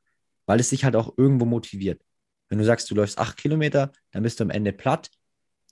weil 0.47 0.61
es 0.61 0.71
sich 0.71 0.85
halt 0.85 0.97
auch 0.97 1.17
irgendwo 1.17 1.45
motiviert. 1.45 2.03
Wenn 2.49 2.59
du 2.59 2.65
sagst, 2.65 2.91
du 2.91 2.95
läufst 2.95 3.19
acht 3.19 3.37
Kilometer, 3.37 3.93
dann 4.11 4.23
bist 4.23 4.41
du 4.41 4.45
am 4.45 4.51
Ende 4.51 4.73
platt. 4.73 5.11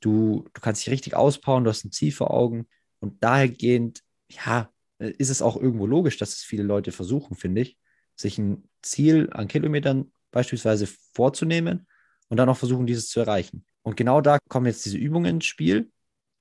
Du, 0.00 0.48
du 0.52 0.60
kannst 0.60 0.82
dich 0.82 0.92
richtig 0.92 1.14
auspowern, 1.14 1.64
du 1.64 1.70
hast 1.70 1.84
ein 1.84 1.92
Ziel 1.92 2.12
vor 2.12 2.32
Augen. 2.32 2.68
Und 3.00 3.22
dahergehend, 3.22 4.02
ja, 4.28 4.70
ist 4.98 5.30
es 5.30 5.42
auch 5.42 5.56
irgendwo 5.56 5.86
logisch, 5.86 6.16
dass 6.18 6.30
es 6.30 6.42
viele 6.42 6.62
Leute 6.62 6.92
versuchen, 6.92 7.36
finde 7.36 7.62
ich, 7.62 7.76
sich 8.16 8.38
ein 8.38 8.68
Ziel 8.82 9.28
an 9.32 9.48
Kilometern 9.48 10.12
beispielsweise 10.30 10.88
vorzunehmen 11.14 11.86
und 12.28 12.36
dann 12.36 12.48
auch 12.48 12.56
versuchen, 12.56 12.86
dieses 12.86 13.08
zu 13.08 13.20
erreichen. 13.20 13.64
Und 13.82 13.96
genau 13.96 14.20
da 14.20 14.38
kommen 14.48 14.66
jetzt 14.66 14.84
diese 14.84 14.98
Übungen 14.98 15.36
ins 15.36 15.46
Spiel, 15.46 15.90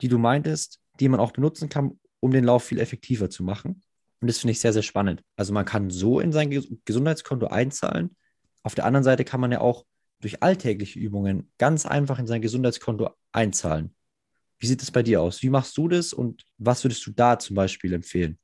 die 0.02 0.08
du 0.08 0.18
meintest, 0.18 0.80
die 1.00 1.10
man 1.10 1.20
auch 1.20 1.32
benutzen 1.32 1.70
kann, 1.70 2.00
um 2.20 2.32
den 2.32 2.44
Lauf 2.44 2.64
viel 2.64 2.80
effektiver 2.80 3.30
zu 3.30 3.44
machen. 3.44 3.82
Und 4.20 4.28
das 4.28 4.40
finde 4.40 4.52
ich 4.52 4.60
sehr, 4.60 4.74
sehr 4.74 4.84
spannend. 4.84 5.24
Also 5.36 5.54
man 5.54 5.66
kann 5.66 5.90
so 5.90 6.20
in 6.20 6.32
sein 6.32 6.50
Gesundheitskonto 6.86 7.48
einzahlen. 7.48 8.16
Auf 8.64 8.76
der 8.76 8.86
anderen 8.86 9.04
Seite 9.04 9.24
kann 9.24 9.40
man 9.40 9.52
ja 9.52 9.62
auch 9.62 9.86
durch 10.20 10.42
alltägliche 10.42 11.00
Übungen 11.00 11.52
ganz 11.58 11.86
einfach 11.86 12.18
in 12.18 12.28
sein 12.28 12.42
Gesundheitskonto 12.42 13.10
einzahlen. 13.32 13.94
Wie 14.60 14.66
sieht 14.66 14.82
es 14.82 14.90
bei 14.90 15.04
dir 15.04 15.22
aus? 15.22 15.44
Wie 15.44 15.50
machst 15.50 15.78
du 15.78 15.88
das 15.88 16.14
und 16.14 16.44
was 16.58 16.84
würdest 16.84 17.06
du 17.06 17.12
da 17.12 17.38
zum 17.38 17.56
Beispiel 17.56 17.94
empfehlen? 17.94 18.40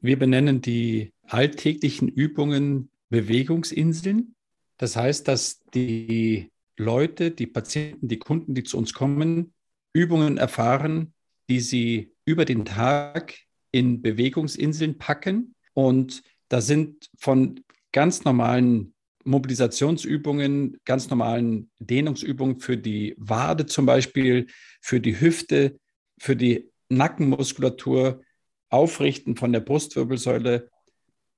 Wir 0.00 0.18
benennen 0.18 0.62
die 0.62 1.12
alltäglichen 1.26 2.08
Übungen 2.08 2.90
Bewegungsinseln. 3.10 4.34
Das 4.78 4.96
heißt, 4.96 5.28
dass 5.28 5.62
die 5.74 6.50
Leute, 6.76 7.30
die 7.30 7.46
Patienten, 7.46 8.08
die 8.08 8.18
Kunden, 8.18 8.54
die 8.54 8.64
zu 8.64 8.78
uns 8.78 8.94
kommen, 8.94 9.52
Übungen 9.92 10.38
erfahren, 10.38 11.12
die 11.48 11.60
sie 11.60 12.13
über 12.24 12.44
den 12.44 12.64
Tag 12.64 13.34
in 13.70 14.02
Bewegungsinseln 14.02 14.98
packen. 14.98 15.54
Und 15.72 16.22
da 16.48 16.60
sind 16.60 17.10
von 17.18 17.60
ganz 17.92 18.24
normalen 18.24 18.94
Mobilisationsübungen, 19.24 20.78
ganz 20.84 21.08
normalen 21.10 21.70
Dehnungsübungen 21.78 22.60
für 22.60 22.76
die 22.76 23.14
Wade 23.16 23.66
zum 23.66 23.86
Beispiel, 23.86 24.46
für 24.80 25.00
die 25.00 25.20
Hüfte, 25.20 25.78
für 26.18 26.36
die 26.36 26.70
Nackenmuskulatur, 26.88 28.22
Aufrichten 28.68 29.36
von 29.36 29.52
der 29.52 29.60
Brustwirbelsäule, 29.60 30.68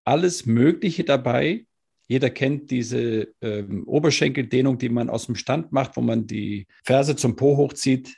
alles 0.05 0.47
Mögliche 0.47 1.05
dabei. 1.05 1.67
Jeder 2.09 2.31
kennt 2.31 2.71
diese 2.71 3.29
ähm, 3.41 3.85
Oberschenkeldehnung, 3.87 4.79
die 4.79 4.89
man 4.89 5.11
aus 5.11 5.27
dem 5.27 5.35
Stand 5.35 5.73
macht, 5.73 5.97
wo 5.97 6.01
man 6.01 6.27
die 6.27 6.67
Ferse 6.85 7.17
zum 7.17 7.37
Po 7.37 7.57
hochzieht 7.57 8.17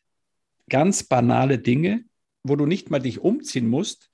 ganz 0.68 1.02
banale 1.02 1.58
Dinge, 1.58 2.04
wo 2.42 2.56
du 2.56 2.66
nicht 2.66 2.90
mal 2.90 3.00
dich 3.00 3.20
umziehen 3.20 3.68
musst. 3.68 4.10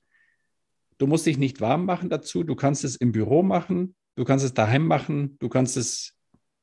Du 0.98 1.06
musst 1.06 1.26
dich 1.26 1.38
nicht 1.38 1.60
warm 1.60 1.84
machen 1.84 2.08
dazu. 2.08 2.44
Du 2.44 2.54
kannst 2.54 2.84
es 2.84 2.96
im 2.96 3.12
Büro 3.12 3.42
machen. 3.42 3.94
Du 4.16 4.24
kannst 4.24 4.44
es 4.44 4.54
daheim 4.54 4.86
machen. 4.86 5.36
Du 5.38 5.48
kannst 5.48 5.76
es 5.76 6.14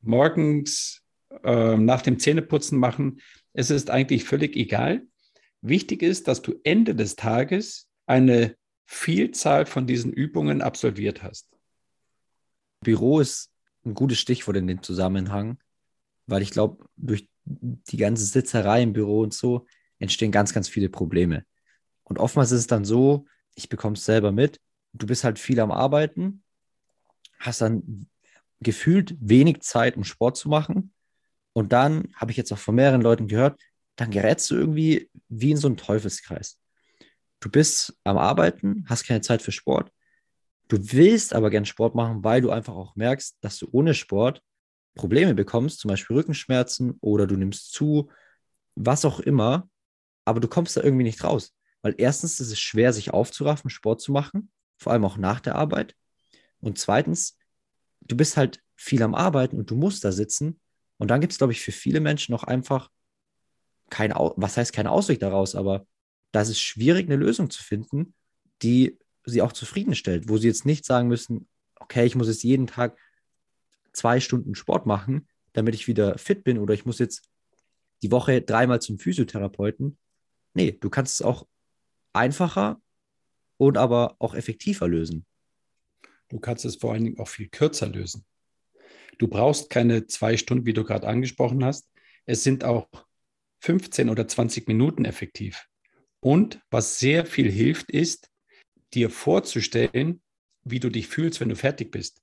morgens 0.01 1.03
äh, 1.43 1.77
nach 1.77 2.01
dem 2.01 2.19
Zähneputzen 2.19 2.77
machen. 2.77 3.21
Es 3.53 3.69
ist 3.69 3.89
eigentlich 3.89 4.23
völlig 4.23 4.55
egal. 4.55 5.03
Wichtig 5.61 6.01
ist, 6.01 6.27
dass 6.27 6.41
du 6.41 6.55
Ende 6.63 6.95
des 6.95 7.15
Tages 7.15 7.87
eine 8.05 8.55
Vielzahl 8.85 9.65
von 9.65 9.85
diesen 9.87 10.11
Übungen 10.11 10.61
absolviert 10.61 11.23
hast. 11.23 11.47
Büro 12.81 13.19
ist 13.19 13.51
ein 13.85 13.93
gutes 13.93 14.19
Stichwort 14.19 14.57
in 14.57 14.67
dem 14.67 14.81
Zusammenhang, 14.83 15.59
weil 16.25 16.41
ich 16.41 16.51
glaube, 16.51 16.85
durch 16.97 17.29
die 17.45 17.97
ganze 17.97 18.25
Sitzerei 18.25 18.81
im 18.81 18.93
Büro 18.93 19.21
und 19.21 19.33
so 19.33 19.65
entstehen 19.99 20.31
ganz, 20.31 20.53
ganz 20.53 20.67
viele 20.67 20.89
Probleme. 20.89 21.45
Und 22.11 22.19
oftmals 22.19 22.51
ist 22.51 22.59
es 22.59 22.67
dann 22.67 22.83
so, 22.83 23.25
ich 23.55 23.69
bekomme 23.69 23.95
es 23.95 24.03
selber 24.03 24.33
mit, 24.33 24.59
du 24.91 25.07
bist 25.07 25.23
halt 25.23 25.39
viel 25.39 25.61
am 25.61 25.71
Arbeiten, 25.71 26.43
hast 27.39 27.61
dann 27.61 28.09
gefühlt 28.59 29.15
wenig 29.21 29.61
Zeit, 29.61 29.95
um 29.95 30.03
Sport 30.03 30.35
zu 30.35 30.49
machen. 30.49 30.91
Und 31.53 31.71
dann 31.71 32.09
habe 32.17 32.31
ich 32.31 32.35
jetzt 32.37 32.51
auch 32.51 32.57
von 32.57 32.75
mehreren 32.75 32.99
Leuten 33.01 33.29
gehört, 33.29 33.61
dann 33.95 34.11
gerätst 34.11 34.51
du 34.51 34.55
irgendwie 34.55 35.09
wie 35.29 35.51
in 35.51 35.55
so 35.55 35.69
einen 35.69 35.77
Teufelskreis. 35.77 36.59
Du 37.39 37.49
bist 37.49 37.97
am 38.03 38.17
Arbeiten, 38.17 38.83
hast 38.89 39.07
keine 39.07 39.21
Zeit 39.21 39.41
für 39.41 39.53
Sport. 39.53 39.89
Du 40.67 40.91
willst 40.91 41.33
aber 41.33 41.49
gern 41.49 41.63
Sport 41.63 41.95
machen, 41.95 42.25
weil 42.25 42.41
du 42.41 42.51
einfach 42.51 42.75
auch 42.75 42.93
merkst, 42.97 43.37
dass 43.39 43.57
du 43.57 43.69
ohne 43.71 43.93
Sport 43.93 44.43
Probleme 44.95 45.33
bekommst, 45.33 45.79
zum 45.79 45.87
Beispiel 45.87 46.17
Rückenschmerzen 46.17 46.97
oder 46.99 47.25
du 47.25 47.37
nimmst 47.37 47.71
zu, 47.71 48.11
was 48.75 49.05
auch 49.05 49.21
immer 49.21 49.69
aber 50.25 50.39
du 50.39 50.47
kommst 50.47 50.77
da 50.77 50.81
irgendwie 50.81 51.03
nicht 51.03 51.23
raus. 51.23 51.53
Weil 51.81 51.95
erstens 51.97 52.39
ist 52.39 52.51
es 52.51 52.59
schwer, 52.59 52.93
sich 52.93 53.13
aufzuraffen, 53.13 53.69
Sport 53.69 54.01
zu 54.01 54.11
machen, 54.11 54.51
vor 54.77 54.93
allem 54.93 55.05
auch 55.05 55.17
nach 55.17 55.39
der 55.39 55.55
Arbeit. 55.55 55.95
Und 56.59 56.77
zweitens, 56.77 57.37
du 58.01 58.15
bist 58.15 58.37
halt 58.37 58.61
viel 58.75 59.03
am 59.03 59.15
Arbeiten 59.15 59.57
und 59.57 59.69
du 59.69 59.75
musst 59.75 60.03
da 60.03 60.11
sitzen. 60.11 60.59
Und 60.97 61.09
dann 61.09 61.21
gibt 61.21 61.33
es, 61.33 61.37
glaube 61.37 61.53
ich, 61.53 61.61
für 61.61 61.71
viele 61.71 61.99
Menschen 61.99 62.31
noch 62.31 62.43
einfach 62.43 62.89
keine, 63.89 64.15
was 64.15 64.57
heißt 64.57 64.73
keine 64.73 64.91
Ausweg 64.91 65.19
daraus, 65.19 65.55
aber 65.55 65.85
da 66.31 66.41
ist 66.41 66.59
schwierig, 66.59 67.07
eine 67.07 67.17
Lösung 67.17 67.49
zu 67.49 67.61
finden, 67.61 68.13
die 68.61 68.97
sie 69.25 69.41
auch 69.41 69.51
zufriedenstellt, 69.51 70.29
wo 70.29 70.37
sie 70.37 70.47
jetzt 70.47 70.65
nicht 70.65 70.85
sagen 70.85 71.07
müssen, 71.07 71.47
okay, 71.75 72.05
ich 72.05 72.15
muss 72.15 72.27
jetzt 72.27 72.43
jeden 72.43 72.67
Tag 72.67 72.97
zwei 73.91 74.19
Stunden 74.19 74.55
Sport 74.55 74.85
machen, 74.85 75.27
damit 75.53 75.75
ich 75.75 75.87
wieder 75.87 76.17
fit 76.17 76.43
bin 76.43 76.57
oder 76.57 76.73
ich 76.73 76.85
muss 76.85 76.99
jetzt 76.99 77.29
die 78.01 78.11
Woche 78.11 78.41
dreimal 78.41 78.81
zum 78.81 78.97
Physiotherapeuten. 78.97 79.97
Nee, 80.53 80.71
du 80.71 80.89
kannst 80.89 81.15
es 81.15 81.21
auch 81.21 81.45
einfacher 82.13 82.81
und 83.57 83.77
aber 83.77 84.15
auch 84.19 84.33
effektiver 84.33 84.87
lösen. 84.87 85.25
Du 86.29 86.39
kannst 86.39 86.65
es 86.65 86.77
vor 86.77 86.93
allen 86.93 87.03
Dingen 87.03 87.19
auch 87.19 87.27
viel 87.27 87.49
kürzer 87.49 87.87
lösen. 87.87 88.25
Du 89.17 89.27
brauchst 89.27 89.69
keine 89.69 90.07
zwei 90.07 90.37
Stunden, 90.37 90.65
wie 90.65 90.73
du 90.73 90.83
gerade 90.83 91.07
angesprochen 91.07 91.63
hast. 91.63 91.87
Es 92.25 92.43
sind 92.43 92.63
auch 92.63 92.87
15 93.59 94.09
oder 94.09 94.27
20 94.27 94.67
Minuten 94.67 95.05
effektiv. 95.05 95.67
Und 96.19 96.59
was 96.71 96.99
sehr 96.99 97.25
viel 97.25 97.51
hilft, 97.51 97.91
ist, 97.91 98.31
dir 98.93 99.09
vorzustellen, 99.09 100.21
wie 100.63 100.79
du 100.79 100.89
dich 100.89 101.07
fühlst, 101.07 101.39
wenn 101.39 101.49
du 101.49 101.55
fertig 101.55 101.91
bist. 101.91 102.21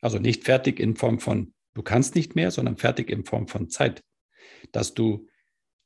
Also 0.00 0.18
nicht 0.18 0.44
fertig 0.44 0.78
in 0.78 0.94
Form 0.94 1.18
von, 1.18 1.54
du 1.74 1.82
kannst 1.82 2.14
nicht 2.14 2.36
mehr, 2.36 2.50
sondern 2.50 2.76
fertig 2.76 3.10
in 3.10 3.24
Form 3.24 3.48
von 3.48 3.68
Zeit. 3.70 4.04
Dass 4.72 4.94
du 4.94 5.26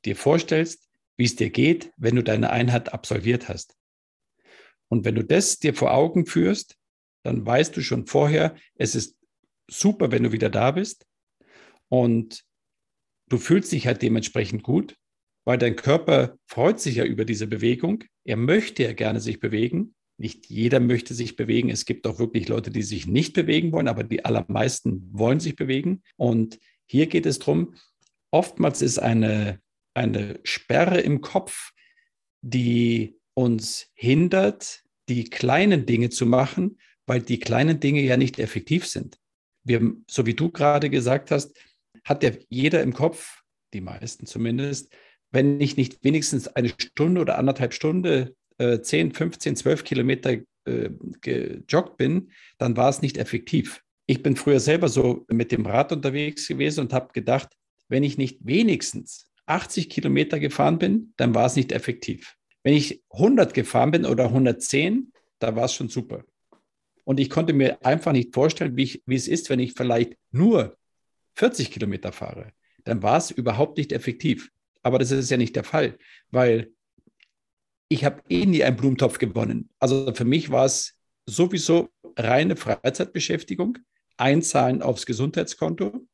dir 0.04 0.16
vorstellst, 0.16 0.89
wie 1.20 1.26
es 1.26 1.36
dir 1.36 1.50
geht, 1.50 1.92
wenn 1.98 2.16
du 2.16 2.22
deine 2.22 2.48
Einheit 2.48 2.94
absolviert 2.94 3.50
hast. 3.50 3.76
Und 4.88 5.04
wenn 5.04 5.16
du 5.16 5.22
das 5.22 5.58
dir 5.58 5.74
vor 5.74 5.92
Augen 5.92 6.24
führst, 6.24 6.78
dann 7.24 7.44
weißt 7.44 7.76
du 7.76 7.82
schon 7.82 8.06
vorher, 8.06 8.56
es 8.74 8.94
ist 8.94 9.18
super, 9.70 10.10
wenn 10.12 10.22
du 10.22 10.32
wieder 10.32 10.48
da 10.48 10.70
bist. 10.70 11.06
Und 11.90 12.42
du 13.28 13.36
fühlst 13.36 13.70
dich 13.70 13.86
halt 13.86 14.00
dementsprechend 14.00 14.62
gut, 14.62 14.96
weil 15.44 15.58
dein 15.58 15.76
Körper 15.76 16.38
freut 16.46 16.80
sich 16.80 16.96
ja 16.96 17.04
über 17.04 17.26
diese 17.26 17.46
Bewegung. 17.46 18.02
Er 18.24 18.38
möchte 18.38 18.84
ja 18.84 18.94
gerne 18.94 19.20
sich 19.20 19.40
bewegen. 19.40 19.94
Nicht 20.16 20.46
jeder 20.48 20.80
möchte 20.80 21.12
sich 21.12 21.36
bewegen. 21.36 21.68
Es 21.68 21.84
gibt 21.84 22.06
auch 22.06 22.18
wirklich 22.18 22.48
Leute, 22.48 22.70
die 22.70 22.82
sich 22.82 23.06
nicht 23.06 23.34
bewegen 23.34 23.72
wollen, 23.72 23.88
aber 23.88 24.04
die 24.04 24.24
allermeisten 24.24 25.10
wollen 25.12 25.38
sich 25.38 25.54
bewegen. 25.54 26.02
Und 26.16 26.58
hier 26.86 27.08
geht 27.08 27.26
es 27.26 27.40
darum, 27.40 27.74
oftmals 28.30 28.80
ist 28.80 28.98
eine 28.98 29.60
eine 29.94 30.40
Sperre 30.44 31.00
im 31.00 31.20
Kopf, 31.20 31.72
die 32.42 33.18
uns 33.34 33.88
hindert, 33.94 34.82
die 35.08 35.24
kleinen 35.24 35.86
Dinge 35.86 36.10
zu 36.10 36.26
machen, 36.26 36.78
weil 37.06 37.20
die 37.22 37.40
kleinen 37.40 37.80
Dinge 37.80 38.00
ja 38.02 38.16
nicht 38.16 38.38
effektiv 38.38 38.86
sind. 38.86 39.18
Wir, 39.64 39.92
so 40.08 40.26
wie 40.26 40.34
du 40.34 40.50
gerade 40.50 40.90
gesagt 40.90 41.30
hast, 41.30 41.56
hat 42.04 42.22
ja 42.22 42.30
jeder 42.48 42.82
im 42.82 42.92
Kopf, 42.92 43.42
die 43.74 43.80
meisten 43.80 44.26
zumindest, 44.26 44.92
wenn 45.32 45.60
ich 45.60 45.76
nicht 45.76 46.02
wenigstens 46.02 46.48
eine 46.48 46.68
Stunde 46.68 47.20
oder 47.20 47.38
anderthalb 47.38 47.74
Stunde, 47.74 48.34
äh, 48.58 48.80
10, 48.80 49.12
15, 49.12 49.56
12 49.56 49.84
Kilometer 49.84 50.36
äh, 50.64 50.90
gejoggt 51.20 51.96
bin, 51.96 52.30
dann 52.58 52.76
war 52.76 52.88
es 52.88 53.02
nicht 53.02 53.16
effektiv. 53.16 53.82
Ich 54.06 54.22
bin 54.22 54.36
früher 54.36 54.60
selber 54.60 54.88
so 54.88 55.24
mit 55.28 55.52
dem 55.52 55.66
Rad 55.66 55.92
unterwegs 55.92 56.48
gewesen 56.48 56.80
und 56.80 56.92
habe 56.92 57.12
gedacht, 57.12 57.56
wenn 57.88 58.02
ich 58.02 58.18
nicht 58.18 58.38
wenigstens 58.44 59.29
80 59.50 59.90
Kilometer 59.90 60.38
gefahren 60.38 60.78
bin, 60.78 61.12
dann 61.16 61.34
war 61.34 61.46
es 61.46 61.56
nicht 61.56 61.72
effektiv. 61.72 62.36
Wenn 62.62 62.74
ich 62.74 63.02
100 63.10 63.52
gefahren 63.54 63.90
bin 63.90 64.06
oder 64.06 64.26
110, 64.26 65.12
da 65.38 65.56
war 65.56 65.64
es 65.64 65.74
schon 65.74 65.88
super. 65.88 66.24
Und 67.04 67.18
ich 67.18 67.30
konnte 67.30 67.52
mir 67.52 67.84
einfach 67.84 68.12
nicht 68.12 68.34
vorstellen, 68.34 68.76
wie, 68.76 68.84
ich, 68.84 69.02
wie 69.06 69.16
es 69.16 69.26
ist, 69.26 69.50
wenn 69.50 69.58
ich 69.58 69.72
vielleicht 69.72 70.14
nur 70.30 70.76
40 71.34 71.70
Kilometer 71.70 72.12
fahre. 72.12 72.52
Dann 72.84 73.02
war 73.02 73.16
es 73.16 73.30
überhaupt 73.30 73.78
nicht 73.78 73.92
effektiv. 73.92 74.50
Aber 74.82 74.98
das 74.98 75.10
ist 75.10 75.30
ja 75.30 75.36
nicht 75.36 75.56
der 75.56 75.64
Fall, 75.64 75.98
weil 76.30 76.72
ich 77.88 78.04
habe 78.04 78.22
eh 78.28 78.46
nie 78.46 78.62
einen 78.62 78.76
Blumentopf 78.76 79.18
gewonnen. 79.18 79.68
Also 79.78 80.14
für 80.14 80.24
mich 80.24 80.50
war 80.50 80.64
es 80.64 80.96
sowieso 81.26 81.88
reine 82.16 82.56
Freizeitbeschäftigung, 82.56 83.78
einzahlen 84.16 84.80
aufs 84.80 85.06
Gesundheitskonto 85.06 86.06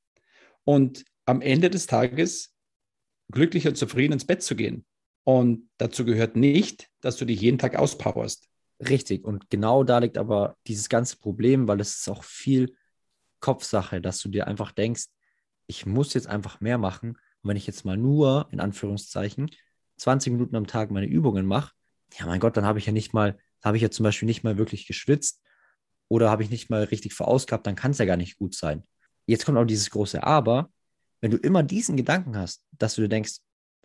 und 0.65 1.05
am 1.27 1.43
Ende 1.43 1.71
des 1.71 1.87
Tages 1.87 2.56
glücklich 3.31 3.67
und 3.67 3.77
zufrieden 3.77 4.13
ins 4.13 4.27
Bett 4.27 4.43
zu 4.43 4.57
gehen. 4.57 4.85
Und 5.25 5.69
dazu 5.79 6.05
gehört 6.05 6.37
nicht, 6.37 6.89
dass 7.01 7.17
du 7.17 7.25
dich 7.25 7.41
jeden 7.41 7.59
Tag 7.59 7.77
auspowerst. 7.77 8.49
Richtig. 8.81 9.25
Und 9.25 9.51
genau 9.51 9.83
da 9.83 9.99
liegt 9.99 10.19
aber 10.19 10.57
dieses 10.67 10.89
ganze 10.89 11.17
Problem, 11.17 11.67
weil 11.67 11.81
es 11.81 11.99
ist 11.99 12.09
auch 12.09 12.23
viel 12.23 12.77
Kopfsache, 13.41 14.01
dass 14.01 14.21
du 14.21 14.29
dir 14.29 14.47
einfach 14.47 14.73
denkst, 14.73 15.07
ich 15.67 15.87
muss 15.87 16.15
jetzt 16.15 16.29
einfach 16.29 16.61
mehr 16.61 16.79
machen. 16.79 17.11
Und 17.43 17.51
wenn 17.51 17.57
ich 17.57 17.67
jetzt 17.67 17.85
mal 17.85 17.97
nur, 17.97 18.49
in 18.53 18.61
Anführungszeichen, 18.61 19.51
20 19.97 20.33
Minuten 20.33 20.57
am 20.57 20.67
Tag 20.67 20.91
meine 20.91 21.07
Übungen 21.07 21.47
mache, 21.47 21.73
ja 22.19 22.27
mein 22.27 22.41
Gott, 22.41 22.57
dann 22.57 22.67
habe 22.67 22.79
ich 22.79 22.87
ja 22.87 22.93
nicht 22.93 23.15
mal, 23.15 23.39
habe 23.65 23.77
ich 23.77 23.83
ja 23.83 23.91
zum 23.91 24.05
Beispiel 24.05 24.27
nicht 24.27 24.45
mal 24.45 24.59
wirklich 24.59 24.87
geschwitzt 24.87 25.43
oder 26.09 26.31
habe 26.31 26.43
ich 26.43 26.51
nicht 26.51 26.71
mal 26.71 26.85
richtig 26.85 27.15
verausgabt, 27.15 27.67
dann 27.67 27.75
kann 27.75 27.91
es 27.91 27.99
ja 27.99 28.05
gar 28.05 28.17
nicht 28.17 28.39
gut 28.39 28.55
sein. 28.55 28.85
Jetzt 29.27 29.45
kommt 29.45 29.59
auch 29.59 29.65
dieses 29.65 29.91
große 29.91 30.23
Aber, 30.23 30.71
wenn 31.27 31.33
du 31.33 31.39
immer 31.39 31.65
diesen 31.65 31.97
Gedanken 31.97 32.37
hast, 32.37 32.63
dass 32.71 32.95
du 32.95 33.03
dir 33.03 33.09
denkst, 33.09 33.39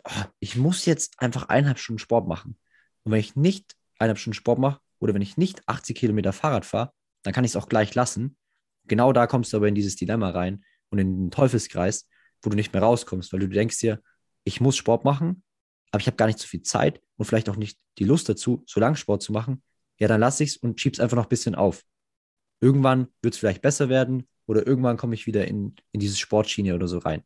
oh, 0.04 0.24
ich 0.38 0.54
muss 0.54 0.84
jetzt 0.84 1.18
einfach 1.18 1.48
eineinhalb 1.48 1.80
Stunden 1.80 1.98
Sport 1.98 2.28
machen. 2.28 2.56
Und 3.02 3.10
wenn 3.10 3.18
ich 3.18 3.34
nicht 3.34 3.74
eineinhalb 3.98 4.18
Stunden 4.18 4.36
Sport 4.36 4.60
mache 4.60 4.78
oder 5.00 5.12
wenn 5.12 5.22
ich 5.22 5.36
nicht 5.36 5.68
80 5.68 5.96
Kilometer 5.96 6.32
Fahrrad 6.32 6.64
fahre, 6.64 6.92
dann 7.24 7.34
kann 7.34 7.42
ich 7.42 7.50
es 7.50 7.56
auch 7.56 7.68
gleich 7.68 7.96
lassen. 7.96 8.36
Genau 8.84 9.12
da 9.12 9.26
kommst 9.26 9.52
du 9.52 9.56
aber 9.56 9.66
in 9.66 9.74
dieses 9.74 9.96
Dilemma 9.96 10.30
rein 10.30 10.64
und 10.90 11.00
in 11.00 11.16
den 11.16 11.30
Teufelskreis, 11.32 12.08
wo 12.42 12.50
du 12.50 12.54
nicht 12.54 12.72
mehr 12.72 12.82
rauskommst, 12.82 13.32
weil 13.32 13.40
du 13.40 13.48
denkst 13.48 13.80
dir, 13.80 14.00
ich 14.44 14.60
muss 14.60 14.76
Sport 14.76 15.04
machen, 15.04 15.42
aber 15.90 16.00
ich 16.00 16.06
habe 16.06 16.16
gar 16.16 16.28
nicht 16.28 16.38
so 16.38 16.46
viel 16.46 16.62
Zeit 16.62 17.02
und 17.16 17.24
vielleicht 17.24 17.48
auch 17.48 17.56
nicht 17.56 17.76
die 17.98 18.04
Lust 18.04 18.28
dazu, 18.28 18.62
so 18.68 18.78
lange 18.78 18.94
Sport 18.94 19.20
zu 19.20 19.32
machen. 19.32 19.64
Ja, 19.98 20.06
dann 20.06 20.20
lasse 20.20 20.44
ich 20.44 20.50
es 20.50 20.56
und 20.58 20.80
schieb's 20.80 21.00
einfach 21.00 21.16
noch 21.16 21.26
ein 21.26 21.28
bisschen 21.28 21.56
auf. 21.56 21.82
Irgendwann 22.60 23.08
wird 23.20 23.34
es 23.34 23.40
vielleicht 23.40 23.62
besser 23.62 23.88
werden 23.88 24.28
oder 24.46 24.64
irgendwann 24.64 24.96
komme 24.96 25.16
ich 25.16 25.26
wieder 25.26 25.48
in, 25.48 25.74
in 25.90 25.98
diese 25.98 26.16
Sportschiene 26.16 26.76
oder 26.76 26.86
so 26.86 26.98
rein. 26.98 27.24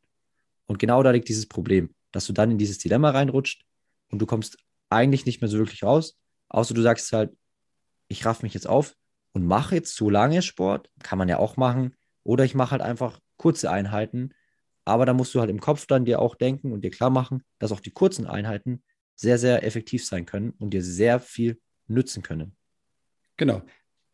Und 0.66 0.78
genau 0.78 1.02
da 1.02 1.10
liegt 1.10 1.28
dieses 1.28 1.46
Problem, 1.46 1.94
dass 2.12 2.26
du 2.26 2.32
dann 2.32 2.50
in 2.50 2.58
dieses 2.58 2.78
Dilemma 2.78 3.10
reinrutscht 3.10 3.64
und 4.10 4.20
du 4.20 4.26
kommst 4.26 4.58
eigentlich 4.90 5.26
nicht 5.26 5.40
mehr 5.40 5.48
so 5.48 5.58
wirklich 5.58 5.82
raus, 5.82 6.18
außer 6.48 6.74
du 6.74 6.82
sagst 6.82 7.12
halt, 7.12 7.36
ich 8.08 8.24
raff 8.24 8.42
mich 8.42 8.54
jetzt 8.54 8.68
auf 8.68 8.94
und 9.32 9.46
mache 9.46 9.74
jetzt 9.74 9.96
so 9.96 10.10
lange 10.10 10.42
Sport, 10.42 10.90
kann 11.02 11.18
man 11.18 11.28
ja 11.28 11.38
auch 11.38 11.56
machen, 11.56 11.94
oder 12.22 12.44
ich 12.44 12.54
mache 12.54 12.72
halt 12.72 12.82
einfach 12.82 13.20
kurze 13.36 13.70
Einheiten, 13.70 14.30
aber 14.84 15.06
da 15.06 15.12
musst 15.12 15.34
du 15.34 15.40
halt 15.40 15.50
im 15.50 15.60
Kopf 15.60 15.86
dann 15.86 16.04
dir 16.04 16.20
auch 16.20 16.34
denken 16.34 16.72
und 16.72 16.82
dir 16.82 16.90
klar 16.90 17.10
machen, 17.10 17.42
dass 17.58 17.72
auch 17.72 17.80
die 17.80 17.90
kurzen 17.90 18.26
Einheiten 18.26 18.82
sehr, 19.16 19.38
sehr 19.38 19.64
effektiv 19.64 20.06
sein 20.06 20.26
können 20.26 20.50
und 20.58 20.70
dir 20.70 20.82
sehr 20.82 21.20
viel 21.20 21.60
nützen 21.88 22.22
können. 22.22 22.56
Genau. 23.36 23.62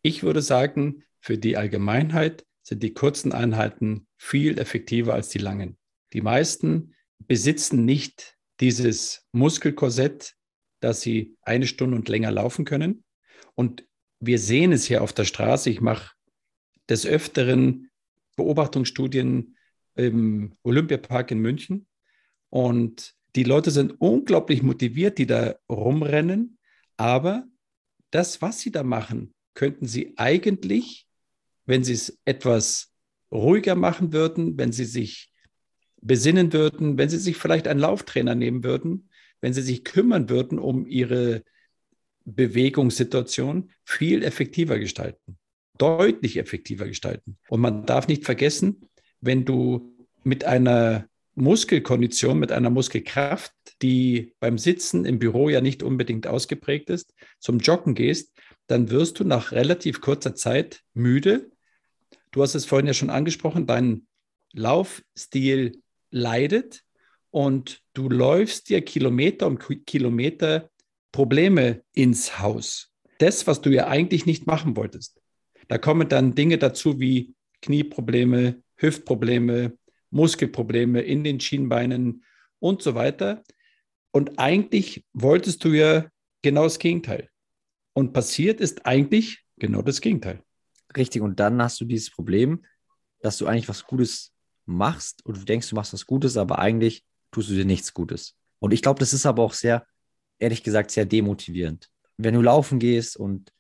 Ich 0.03 0.23
würde 0.23 0.43
sagen, 0.43 1.05
für 1.21 1.39
die 1.39 1.57
Allgemeinheit 1.57 2.45
sind 2.63 2.83
die 2.83 2.95
kurzen 2.95 3.33
Einheiten 3.33 4.07
viel 4.17 4.59
effektiver 4.59 5.15
als 5.15 5.29
die 5.29 5.39
langen. 5.39 5.77
Die 6.13 6.21
meisten 6.21 6.95
besitzen 7.19 7.85
nicht 7.85 8.37
dieses 8.61 9.27
Muskelkorsett, 9.33 10.35
dass 10.81 11.01
sie 11.01 11.37
eine 11.43 11.67
Stunde 11.67 11.97
und 11.97 12.09
länger 12.09 12.31
laufen 12.31 12.65
können. 12.65 13.05
Und 13.55 13.87
wir 14.21 14.39
sehen 14.39 14.73
es 14.73 14.87
hier 14.87 15.03
auf 15.03 15.13
der 15.13 15.25
Straße. 15.25 15.71
Ich 15.71 15.81
mache 15.81 16.13
des 16.89 17.07
Öfteren 17.07 17.91
Beobachtungsstudien 18.37 19.57
im 19.95 20.55
Olympiapark 20.63 21.31
in 21.31 21.39
München. 21.39 21.87
Und 22.51 23.15
die 23.35 23.45
Leute 23.45 23.71
sind 23.71 23.93
unglaublich 24.01 24.63
motiviert, 24.63 25.19
die 25.19 25.27
da 25.27 25.57
rumrennen. 25.69 26.59
Aber 26.97 27.47
das, 28.11 28.43
was 28.43 28.61
sie 28.61 28.71
da 28.71 28.83
machen, 28.83 29.35
könnten 29.55 29.87
sie 29.87 30.15
eigentlich, 30.17 31.09
wenn 31.65 31.85
sie 31.85 31.95
es 31.95 32.19
etwas 32.25 32.93
ruhiger 33.31 33.75
machen 33.75 34.13
würden, 34.13 34.59
wenn 34.59 34.73
sie 34.73 34.85
sich 34.85 35.32
besinnen 36.03 36.53
würden, 36.53 36.99
wenn 36.99 37.09
sie 37.09 37.19
sich 37.19 37.37
vielleicht 37.37 37.67
einen 37.67 37.81
Lauftrainer 37.81 38.35
nehmen 38.35 38.65
würden, 38.65 39.09
wenn 39.41 39.55
sie 39.55 39.63
sich 39.63 39.85
kümmern 39.85 40.29
würden 40.29 40.59
um 40.59 40.87
ihre 40.87 41.43
Bewegungssituation, 42.25 43.71
viel 43.85 44.23
effektiver 44.23 44.79
gestalten, 44.79 45.39
deutlich 45.79 46.37
effektiver 46.37 46.87
gestalten. 46.87 47.39
Und 47.49 47.61
man 47.61 47.87
darf 47.87 48.09
nicht 48.09 48.25
vergessen, 48.25 48.89
wenn 49.21 49.45
du 49.45 49.97
mit 50.25 50.45
einer 50.45 51.07
Muskelkondition, 51.35 52.39
mit 52.39 52.53
einer 52.53 52.71
Muskelkraft, 52.71 53.53
die 53.81 54.35
beim 54.39 54.59
Sitzen 54.59 55.05
im 55.05 55.19
Büro 55.19 55.49
ja 55.49 55.61
nicht 55.61 55.83
unbedingt 55.83 56.27
ausgeprägt 56.27 56.91
ist, 56.91 57.15
zum 57.39 57.59
Joggen 57.59 57.95
gehst, 57.95 58.33
dann 58.67 58.91
wirst 58.91 59.19
du 59.19 59.25
nach 59.25 59.53
relativ 59.53 60.01
kurzer 60.01 60.35
Zeit 60.35 60.83
müde. 60.95 61.51
Du 62.33 62.43
hast 62.43 62.55
es 62.55 62.67
vorhin 62.67 62.87
ja 62.87 62.95
schon 62.95 63.11
angesprochen, 63.11 63.67
dein 63.67 64.07
Laufstil 64.53 65.83
leidet 66.13 66.85
und 67.31 67.83
du 67.95 68.09
läufst 68.09 68.69
dir 68.69 68.83
Kilometer 68.83 69.49
um 69.49 69.59
Kilometer 69.59 70.71
Probleme 71.11 71.83
ins 71.95 72.39
Haus. 72.39 72.93
Das, 73.19 73.47
was 73.47 73.61
du 73.61 73.71
ja 73.71 73.89
eigentlich 73.89 74.27
nicht 74.27 74.47
machen 74.47 74.77
wolltest. 74.77 75.21
Da 75.69 75.79
kommen 75.79 76.09
dann 76.09 76.35
Dinge 76.35 76.59
dazu 76.59 77.01
wie 77.01 77.35
Knieprobleme, 77.61 78.63
Hüftprobleme, 78.77 79.77
Muskelprobleme 80.11 81.01
in 81.01 81.25
den 81.25 81.41
Schienbeinen 81.41 82.25
und 82.59 82.83
so 82.83 82.95
weiter. 82.95 83.43
Und 84.11 84.39
eigentlich 84.39 85.05
wolltest 85.13 85.65
du 85.65 85.71
ja 85.71 86.07
genau 86.43 86.65
das 86.65 86.79
Gegenteil. 86.79 87.29
Und 87.95 88.13
passiert 88.13 88.61
ist 88.61 88.85
eigentlich 88.87 89.45
genau 89.57 89.83
das 89.83 90.01
Gegenteil. 90.01 90.43
Richtig, 90.97 91.23
und 91.23 91.41
dann 91.41 91.63
hast 91.63 91.81
du 91.81 91.85
dieses 91.85 92.11
Problem, 92.11 92.65
dass 93.21 93.39
du 93.39 93.47
eigentlich 93.47 93.69
was 93.69 93.85
Gutes 93.85 94.32
machst 94.67 95.25
und 95.25 95.37
du 95.37 95.45
denkst, 95.45 95.69
du 95.69 95.75
machst 95.75 95.93
was 95.93 96.07
Gutes, 96.07 96.37
aber 96.37 96.59
eigentlich 96.59 97.05
tust 97.31 97.51
du 97.51 97.55
dir 97.55 97.65
nichts 97.65 97.95
Gutes. 97.95 98.37
Und 98.59 98.73
ich 98.73 98.83
glaube, 98.83 99.01
das 99.01 99.13
ist 99.13 99.27
aber 99.27 99.43
auch 99.43 99.55
sehr, 99.55 99.87
ehrlich 100.39 100.63
gesagt, 100.63 100.91
sehr 100.91 101.05
demotivierend. 101.05 101.91
Wenn 102.17 102.35
du 102.35 102.43
laufen 102.43 102.79
gehst 102.79 103.17
und 103.17 103.51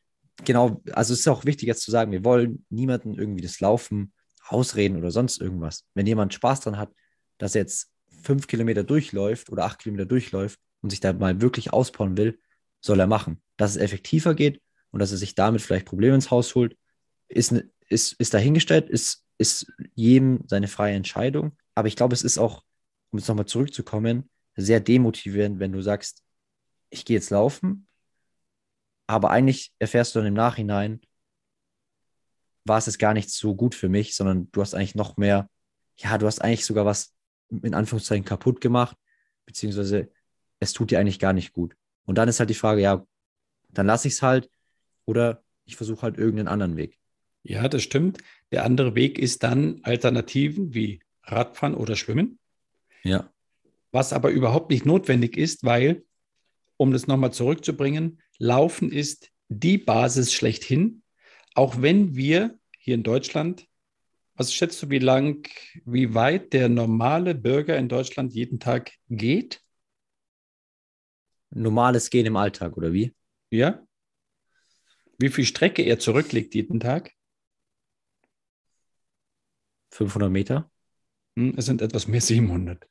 genau, 0.44 0.82
also 0.92 1.12
es 1.12 1.20
ist 1.20 1.28
auch 1.28 1.44
wichtig 1.44 1.66
jetzt 1.66 1.82
zu 1.82 1.90
sagen, 1.90 2.12
wir 2.12 2.24
wollen 2.24 2.64
niemanden 2.70 3.14
irgendwie 3.14 3.42
das 3.42 3.60
Laufen 3.60 4.12
ausreden 4.46 4.96
oder 4.96 5.10
sonst 5.10 5.40
irgendwas. 5.40 5.84
Wenn 5.94 6.06
jemand 6.06 6.34
Spaß 6.34 6.60
dran 6.60 6.78
hat, 6.78 6.92
dass 7.38 7.54
er 7.54 7.62
jetzt 7.62 7.90
fünf 8.22 8.46
Kilometer 8.46 8.84
durchläuft 8.84 9.50
oder 9.50 9.64
acht 9.64 9.78
Kilometer 9.80 10.06
durchläuft 10.06 10.60
und 10.80 10.90
sich 10.90 11.00
da 11.00 11.12
mal 11.12 11.40
wirklich 11.40 11.72
ausbauen 11.72 12.16
will, 12.16 12.38
soll 12.80 13.00
er 13.00 13.06
machen. 13.06 13.40
Dass 13.56 13.72
es 13.72 13.76
effektiver 13.76 14.34
geht 14.34 14.60
und 14.90 15.00
dass 15.00 15.12
er 15.12 15.18
sich 15.18 15.34
damit 15.34 15.62
vielleicht 15.62 15.86
Probleme 15.86 16.14
ins 16.14 16.30
Haus 16.30 16.54
holt, 16.54 16.76
ist, 17.28 17.52
ne, 17.52 17.68
ist, 17.88 18.12
ist 18.14 18.34
dahingestellt, 18.34 18.88
ist, 18.90 19.24
ist 19.38 19.72
jedem 19.94 20.40
seine 20.46 20.68
freie 20.68 20.94
Entscheidung. 20.94 21.56
Aber 21.74 21.88
ich 21.88 21.96
glaube, 21.96 22.14
es 22.14 22.22
ist 22.22 22.38
auch, 22.38 22.62
um 23.10 23.18
jetzt 23.18 23.28
nochmal 23.28 23.46
zurückzukommen, 23.46 24.30
sehr 24.56 24.80
demotivierend, 24.80 25.58
wenn 25.58 25.72
du 25.72 25.80
sagst, 25.80 26.22
ich 26.90 27.04
gehe 27.04 27.16
jetzt 27.16 27.30
laufen, 27.30 27.86
aber 29.06 29.30
eigentlich 29.30 29.74
erfährst 29.78 30.14
du 30.14 30.20
dann 30.20 30.28
im 30.28 30.34
Nachhinein, 30.34 31.00
war 32.64 32.78
es 32.78 32.86
jetzt 32.86 32.98
gar 32.98 33.14
nicht 33.14 33.30
so 33.30 33.54
gut 33.54 33.74
für 33.74 33.88
mich, 33.88 34.14
sondern 34.14 34.50
du 34.52 34.60
hast 34.60 34.74
eigentlich 34.74 34.94
noch 34.94 35.16
mehr, 35.16 35.48
ja, 35.96 36.16
du 36.18 36.26
hast 36.26 36.40
eigentlich 36.40 36.64
sogar 36.64 36.86
was 36.86 37.14
in 37.50 37.74
Anführungszeichen 37.74 38.24
kaputt 38.24 38.60
gemacht, 38.60 38.96
beziehungsweise 39.46 40.10
es 40.60 40.72
tut 40.72 40.90
dir 40.90 41.00
eigentlich 41.00 41.18
gar 41.18 41.32
nicht 41.32 41.52
gut. 41.52 41.76
Und 42.04 42.18
dann 42.18 42.28
ist 42.28 42.38
halt 42.38 42.50
die 42.50 42.54
Frage, 42.54 42.80
ja, 42.80 43.04
dann 43.68 43.86
lasse 43.86 44.08
ich 44.08 44.14
es 44.14 44.22
halt 44.22 44.48
oder 45.04 45.42
ich 45.64 45.76
versuche 45.76 46.02
halt 46.02 46.18
irgendeinen 46.18 46.48
anderen 46.48 46.76
Weg. 46.76 46.98
Ja, 47.42 47.68
das 47.68 47.82
stimmt. 47.82 48.18
Der 48.52 48.64
andere 48.64 48.94
Weg 48.94 49.18
ist 49.18 49.42
dann 49.42 49.80
Alternativen 49.82 50.74
wie 50.74 51.00
Radfahren 51.24 51.74
oder 51.74 51.96
Schwimmen. 51.96 52.38
Ja. 53.02 53.32
Was 53.90 54.12
aber 54.12 54.30
überhaupt 54.30 54.70
nicht 54.70 54.86
notwendig 54.86 55.36
ist, 55.36 55.64
weil, 55.64 56.04
um 56.76 56.92
das 56.92 57.06
nochmal 57.06 57.32
zurückzubringen, 57.32 58.20
Laufen 58.38 58.90
ist 58.90 59.30
die 59.48 59.78
Basis 59.78 60.32
schlechthin, 60.32 61.02
auch 61.54 61.82
wenn 61.82 62.16
wir 62.16 62.58
hier 62.78 62.94
in 62.94 63.02
Deutschland, 63.02 63.66
was 64.34 64.54
schätzt 64.54 64.82
du, 64.82 64.90
wie 64.90 64.98
lang, 64.98 65.46
wie 65.84 66.14
weit 66.14 66.52
der 66.52 66.68
normale 66.68 67.34
Bürger 67.34 67.76
in 67.76 67.88
Deutschland 67.88 68.32
jeden 68.32 68.58
Tag 68.58 68.92
geht? 69.08 69.60
Normales 71.50 72.08
Gehen 72.08 72.26
im 72.26 72.36
Alltag, 72.36 72.76
oder 72.76 72.92
wie? 72.92 73.14
Ja. 73.50 73.86
Wie 75.18 75.28
viel 75.28 75.44
Strecke 75.44 75.82
er 75.82 75.98
zurücklegt 75.98 76.54
jeden 76.54 76.80
Tag? 76.80 77.12
500 79.92 80.30
Meter? 80.30 80.70
Hm, 81.36 81.54
es 81.56 81.66
sind 81.66 81.82
etwas 81.82 82.08
mehr 82.08 82.20
700. 82.22 82.86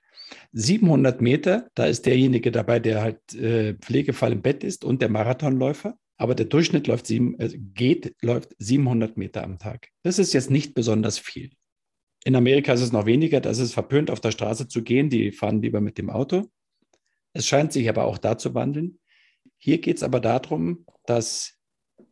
700 0.54 1.22
Meter, 1.22 1.70
da 1.76 1.86
ist 1.86 2.06
derjenige 2.06 2.52
dabei, 2.52 2.80
der 2.80 3.02
halt 3.02 3.34
äh, 3.36 3.74
Pflegefall 3.76 4.32
im 4.32 4.42
Bett 4.42 4.64
ist 4.64 4.86
und 4.86 5.02
der 5.02 5.10
Marathonläufer. 5.10 5.98
Aber 6.18 6.36
der 6.36 6.46
Durchschnitt 6.46 6.88
läuft 6.88 7.08
sieben, 7.08 7.38
äh, 7.40 7.50
geht, 7.58 8.16
läuft 8.22 8.56
700 8.60 9.18
Meter 9.18 9.44
am 9.44 9.60
Tag. 9.60 9.90
Das 10.04 10.20
ist 10.20 10.34
jetzt 10.34 10.52
nicht 10.52 10.74
besonders 10.74 11.20
viel. 11.20 11.52
In 12.24 12.36
Amerika 12.36 12.74
ist 12.74 12.82
es 12.82 12.92
noch 12.92 13.06
weniger, 13.06 13.42
da 13.42 13.50
ist 13.50 13.60
es 13.60 13.74
verpönt, 13.74 14.12
auf 14.12 14.20
der 14.20 14.32
Straße 14.32 14.68
zu 14.68 14.84
gehen. 14.84 15.10
Die 15.10 15.32
fahren 15.32 15.62
lieber 15.62 15.82
mit 15.82 15.98
dem 15.98 16.10
Auto. 16.10 16.50
Es 17.34 17.48
scheint 17.48 17.74
sich 17.74 17.90
aber 17.90 18.06
auch 18.06 18.18
da 18.18 18.38
zu 18.38 18.54
wandeln. 18.54 19.00
Hier 19.58 19.80
geht 19.80 19.98
es 19.98 20.04
aber 20.04 20.20
darum, 20.20 20.86
dass 21.06 21.58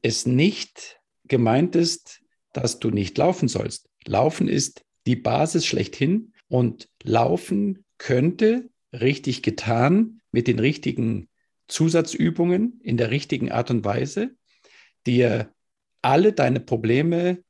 es 0.02 0.26
nicht 0.26 1.00
gemeint 1.26 1.76
ist, 1.76 2.22
dass 2.54 2.80
du 2.80 2.90
nicht 2.90 3.18
laufen 3.18 3.48
sollst. 3.48 3.89
Laufen 4.06 4.48
ist 4.48 4.84
die 5.06 5.16
Basis 5.16 5.66
schlechthin 5.66 6.34
und 6.48 6.90
Laufen 7.04 7.86
könnte 7.98 8.70
richtig 8.94 9.44
getan 9.44 10.22
mit 10.32 10.48
den 10.48 10.60
richtigen 10.60 11.30
Zusatzübungen 11.68 12.80
in 12.82 12.98
der 12.98 13.12
richtigen 13.12 13.52
Art 13.52 13.70
und 13.70 13.86
Weise 13.86 14.36
dir 15.06 15.54
alle 16.02 16.34
deine 16.34 16.60
Probleme, 16.60 17.44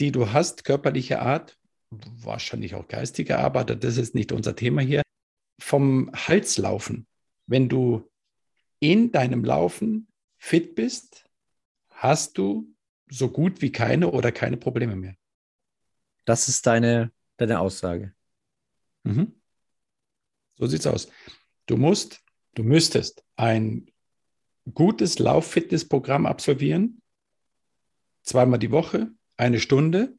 die 0.00 0.12
du 0.12 0.32
hast, 0.32 0.64
körperlicher 0.64 1.22
Art, 1.22 1.58
wahrscheinlich 1.90 2.74
auch 2.74 2.88
geistiger 2.88 3.38
Art, 3.38 3.56
aber 3.56 3.64
das 3.64 3.96
ist 3.96 4.14
nicht 4.14 4.32
unser 4.32 4.56
Thema 4.56 4.82
hier, 4.82 5.02
vom 5.60 6.10
Hals 6.12 6.58
laufen. 6.58 7.06
Wenn 7.46 7.68
du 7.68 8.10
in 8.80 9.12
deinem 9.12 9.44
Laufen 9.44 10.08
fit 10.38 10.74
bist, 10.74 11.24
hast 11.90 12.38
du 12.38 12.74
so 13.10 13.28
gut 13.28 13.62
wie 13.62 13.70
keine 13.70 14.10
oder 14.10 14.32
keine 14.32 14.56
Probleme 14.56 14.96
mehr. 14.96 15.14
Das 16.24 16.48
ist 16.48 16.66
deine, 16.66 17.12
deine 17.36 17.60
Aussage. 17.60 18.14
Mhm. 19.04 19.40
So 20.54 20.66
sieht's 20.66 20.86
aus. 20.86 21.08
Du 21.66 21.76
musst, 21.76 22.20
du 22.54 22.62
müsstest 22.62 23.24
ein 23.36 23.90
gutes 24.72 25.18
Lauf-Fitness-Programm 25.18 26.26
absolvieren, 26.26 27.02
zweimal 28.22 28.58
die 28.58 28.70
Woche, 28.70 29.10
eine 29.36 29.58
Stunde. 29.60 30.16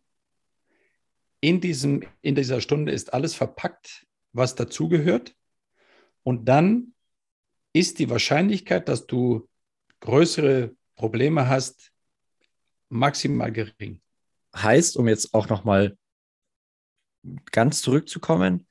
In, 1.40 1.62
diesem, 1.62 2.04
in 2.22 2.36
dieser 2.36 2.62
Stunde 2.62 2.92
ist 2.92 3.14
alles 3.14 3.36
verpackt, 3.36 4.06
was 4.32 4.56
dazugehört. 4.56 5.36
Und 6.24 6.46
dann 6.46 6.94
ist 7.74 8.00
die 8.00 8.10
Wahrscheinlichkeit, 8.10 8.88
dass 8.88 9.08
du 9.08 9.50
größere 10.00 10.76
Probleme 10.96 11.48
hast, 11.48 11.92
maximal 12.90 13.52
gering. 13.52 14.02
Heißt, 14.56 14.98
um 14.98 15.08
jetzt 15.08 15.34
auch 15.34 15.50
nochmal 15.50 15.98
ganz 17.52 17.82
zurückzukommen, 17.82 18.68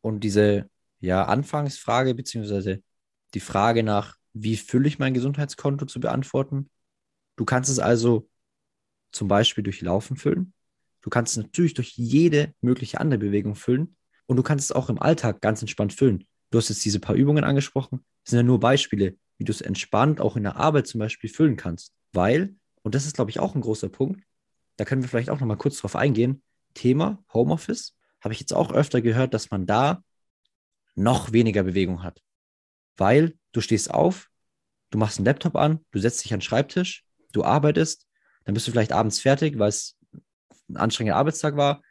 und 0.00 0.20
diese 0.20 0.68
ja, 1.00 1.24
Anfangsfrage, 1.24 2.14
beziehungsweise 2.14 2.82
die 3.34 3.40
Frage 3.40 3.82
nach, 3.82 4.16
wie 4.32 4.56
fülle 4.56 4.88
ich 4.88 4.98
mein 4.98 5.14
Gesundheitskonto 5.14 5.86
zu 5.86 6.00
beantworten. 6.00 6.70
Du 7.36 7.44
kannst 7.44 7.70
es 7.70 7.78
also 7.78 8.28
zum 9.12 9.28
Beispiel 9.28 9.64
durch 9.64 9.80
Laufen 9.80 10.16
füllen. 10.16 10.52
Du 11.00 11.10
kannst 11.10 11.32
es 11.32 11.42
natürlich 11.42 11.74
durch 11.74 11.92
jede 11.96 12.54
mögliche 12.60 13.00
andere 13.00 13.18
Bewegung 13.18 13.54
füllen. 13.54 13.96
Und 14.26 14.36
du 14.36 14.42
kannst 14.42 14.70
es 14.70 14.76
auch 14.76 14.90
im 14.90 15.00
Alltag 15.00 15.40
ganz 15.40 15.60
entspannt 15.60 15.92
füllen. 15.92 16.26
Du 16.50 16.58
hast 16.58 16.68
jetzt 16.68 16.84
diese 16.84 17.00
paar 17.00 17.16
Übungen 17.16 17.44
angesprochen. 17.44 18.04
Das 18.24 18.30
sind 18.30 18.38
ja 18.38 18.42
nur 18.42 18.60
Beispiele, 18.60 19.16
wie 19.38 19.44
du 19.44 19.52
es 19.52 19.60
entspannt 19.60 20.20
auch 20.20 20.36
in 20.36 20.44
der 20.44 20.56
Arbeit 20.56 20.86
zum 20.86 21.00
Beispiel 21.00 21.30
füllen 21.30 21.56
kannst. 21.56 21.92
Weil, 22.12 22.54
und 22.82 22.94
das 22.94 23.06
ist, 23.06 23.16
glaube 23.16 23.30
ich, 23.30 23.40
auch 23.40 23.54
ein 23.54 23.60
großer 23.60 23.88
Punkt, 23.88 24.22
da 24.80 24.86
können 24.86 25.02
wir 25.02 25.10
vielleicht 25.10 25.28
auch 25.28 25.38
noch 25.38 25.46
mal 25.46 25.58
kurz 25.58 25.76
drauf 25.76 25.94
eingehen, 25.94 26.42
Thema 26.72 27.22
Homeoffice 27.34 27.98
habe 28.22 28.32
ich 28.32 28.40
jetzt 28.40 28.54
auch 28.54 28.72
öfter 28.72 29.02
gehört, 29.02 29.34
dass 29.34 29.50
man 29.50 29.66
da 29.66 30.02
noch 30.94 31.32
weniger 31.32 31.64
Bewegung 31.64 32.02
hat. 32.02 32.22
Weil 32.96 33.36
du 33.52 33.60
stehst 33.60 33.90
auf, 33.90 34.30
du 34.88 34.96
machst 34.96 35.18
einen 35.18 35.26
Laptop 35.26 35.54
an, 35.54 35.84
du 35.90 35.98
setzt 35.98 36.24
dich 36.24 36.32
an 36.32 36.38
den 36.38 36.44
Schreibtisch, 36.44 37.04
du 37.32 37.44
arbeitest, 37.44 38.08
dann 38.44 38.54
bist 38.54 38.68
du 38.68 38.70
vielleicht 38.70 38.92
abends 38.92 39.20
fertig, 39.20 39.58
weil 39.58 39.68
es 39.68 39.98
ein 40.70 40.78
anstrengender 40.78 41.18
Arbeitstag 41.18 41.58
war, 41.58 41.82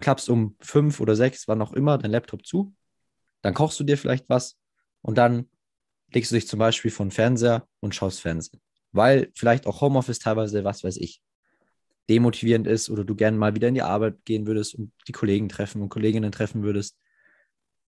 klappst 0.00 0.28
um 0.28 0.58
fünf 0.60 1.00
oder 1.00 1.16
sechs, 1.16 1.48
wann 1.48 1.62
auch 1.62 1.72
immer, 1.72 1.96
dein 1.96 2.10
Laptop 2.10 2.44
zu, 2.44 2.74
dann 3.40 3.54
kochst 3.54 3.80
du 3.80 3.84
dir 3.84 3.96
vielleicht 3.96 4.28
was 4.28 4.58
und 5.00 5.16
dann 5.16 5.48
legst 6.12 6.30
du 6.30 6.34
dich 6.34 6.46
zum 6.46 6.58
Beispiel 6.58 6.90
vor 6.90 7.06
den 7.06 7.10
Fernseher 7.10 7.66
und 7.80 7.94
schaust 7.94 8.20
Fernsehen. 8.20 8.60
Weil 8.92 9.32
vielleicht 9.34 9.66
auch 9.66 9.80
Homeoffice 9.80 10.18
teilweise, 10.18 10.62
was 10.62 10.84
weiß 10.84 10.98
ich, 10.98 11.22
demotivierend 12.08 12.66
ist 12.66 12.90
oder 12.90 13.04
du 13.04 13.14
gerne 13.14 13.36
mal 13.36 13.54
wieder 13.54 13.68
in 13.68 13.74
die 13.74 13.82
Arbeit 13.82 14.24
gehen 14.24 14.46
würdest 14.46 14.74
und 14.74 14.92
die 15.08 15.12
Kollegen 15.12 15.48
treffen 15.48 15.82
und 15.82 15.88
Kolleginnen 15.88 16.32
treffen 16.32 16.62
würdest. 16.62 16.98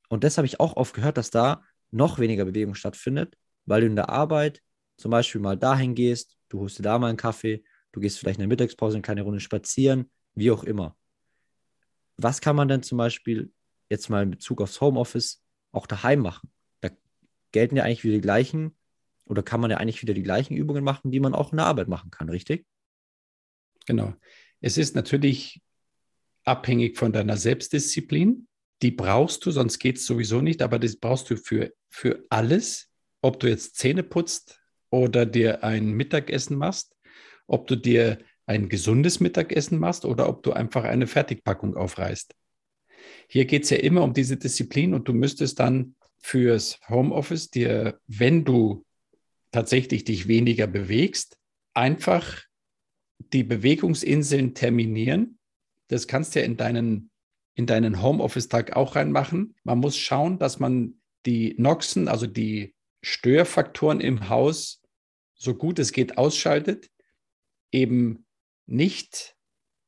Und 0.09 0.23
das 0.23 0.37
habe 0.37 0.47
ich 0.47 0.59
auch 0.59 0.77
oft 0.77 0.93
gehört, 0.93 1.17
dass 1.17 1.29
da 1.29 1.63
noch 1.91 2.19
weniger 2.19 2.45
Bewegung 2.45 2.75
stattfindet, 2.75 3.37
weil 3.65 3.81
du 3.81 3.87
in 3.87 3.95
der 3.95 4.09
Arbeit 4.09 4.61
zum 4.97 5.11
Beispiel 5.11 5.41
mal 5.41 5.57
dahin 5.57 5.95
gehst, 5.95 6.37
du 6.49 6.59
holst 6.59 6.79
dir 6.79 6.83
da 6.83 6.97
mal 6.97 7.07
einen 7.07 7.17
Kaffee, 7.17 7.63
du 7.91 7.99
gehst 7.99 8.19
vielleicht 8.19 8.37
in 8.37 8.41
der 8.41 8.47
Mittagspause 8.47 8.95
eine 8.95 9.01
kleine 9.01 9.21
Runde 9.21 9.39
spazieren, 9.39 10.09
wie 10.33 10.51
auch 10.51 10.63
immer. 10.63 10.95
Was 12.17 12.41
kann 12.41 12.55
man 12.55 12.67
denn 12.67 12.83
zum 12.83 12.97
Beispiel 12.97 13.51
jetzt 13.89 14.09
mal 14.09 14.23
in 14.23 14.31
Bezug 14.31 14.61
aufs 14.61 14.81
Homeoffice 14.81 15.43
auch 15.71 15.85
daheim 15.85 16.19
machen? 16.19 16.49
Da 16.81 16.89
gelten 17.51 17.75
ja 17.75 17.83
eigentlich 17.83 18.03
wieder 18.03 18.15
die 18.15 18.21
gleichen 18.21 18.75
oder 19.25 19.43
kann 19.43 19.59
man 19.59 19.69
ja 19.69 19.77
eigentlich 19.77 20.01
wieder 20.01 20.13
die 20.13 20.23
gleichen 20.23 20.55
Übungen 20.55 20.83
machen, 20.83 21.11
die 21.11 21.19
man 21.19 21.35
auch 21.35 21.51
in 21.51 21.57
der 21.57 21.67
Arbeit 21.67 21.89
machen 21.89 22.09
kann, 22.09 22.29
richtig? 22.29 22.65
Genau. 23.87 24.13
Es 24.61 24.77
ist 24.77 24.95
natürlich 24.95 25.61
abhängig 26.43 26.97
von 26.97 27.11
deiner 27.11 27.37
Selbstdisziplin. 27.37 28.47
Die 28.83 28.91
brauchst 28.91 29.43
du, 29.45 29.51
sonst 29.51 29.79
geht 29.79 29.97
es 29.97 30.05
sowieso 30.05 30.41
nicht, 30.41 30.61
aber 30.61 30.77
das 30.77 30.97
brauchst 30.97 31.31
du 31.31 31.37
für, 31.37 31.73
für 31.89 32.23
alles. 32.29 32.91
ob 33.21 33.39
du 33.39 33.47
jetzt 33.47 33.75
Zähne 33.75 34.03
putzt 34.03 34.61
oder 34.91 35.25
dir 35.25 35.63
ein 35.63 35.91
Mittagessen 35.91 36.55
machst, 36.55 36.95
ob 37.47 37.67
du 37.67 37.75
dir 37.75 38.19
ein 38.45 38.69
gesundes 38.69 39.19
Mittagessen 39.19 39.79
machst 39.79 40.05
oder 40.05 40.29
ob 40.29 40.43
du 40.43 40.53
einfach 40.53 40.83
eine 40.83 41.07
Fertigpackung 41.07 41.75
aufreißt. 41.75 42.35
Hier 43.27 43.45
geht 43.45 43.63
es 43.63 43.71
ja 43.71 43.77
immer 43.77 44.03
um 44.03 44.13
diese 44.13 44.37
Disziplin 44.37 44.93
und 44.93 45.07
du 45.07 45.13
müsstest 45.13 45.59
dann 45.59 45.95
fürs 46.19 46.79
Homeoffice 46.87 47.49
dir, 47.49 47.99
wenn 48.07 48.45
du 48.45 48.85
tatsächlich 49.51 50.03
dich 50.03 50.27
weniger 50.27 50.67
bewegst, 50.67 51.37
einfach 51.73 52.46
die 53.19 53.43
Bewegungsinseln 53.43 54.53
terminieren. 54.53 55.37
Das 55.87 56.07
kannst 56.07 56.35
du 56.35 56.39
ja 56.39 56.45
in 56.45 56.57
deinen, 56.57 57.09
in 57.55 57.65
deinen 57.65 58.01
Homeoffice-Tag 58.01 58.75
auch 58.75 58.95
reinmachen. 58.95 59.55
Man 59.63 59.79
muss 59.79 59.97
schauen, 59.97 60.39
dass 60.39 60.59
man 60.59 60.95
die 61.25 61.55
Noxen, 61.57 62.07
also 62.07 62.27
die 62.27 62.75
Störfaktoren 63.01 63.99
im 63.99 64.29
Haus, 64.29 64.81
so 65.35 65.55
gut 65.55 65.79
es 65.79 65.91
geht 65.91 66.17
ausschaltet, 66.17 66.89
eben 67.71 68.25
nicht 68.65 69.35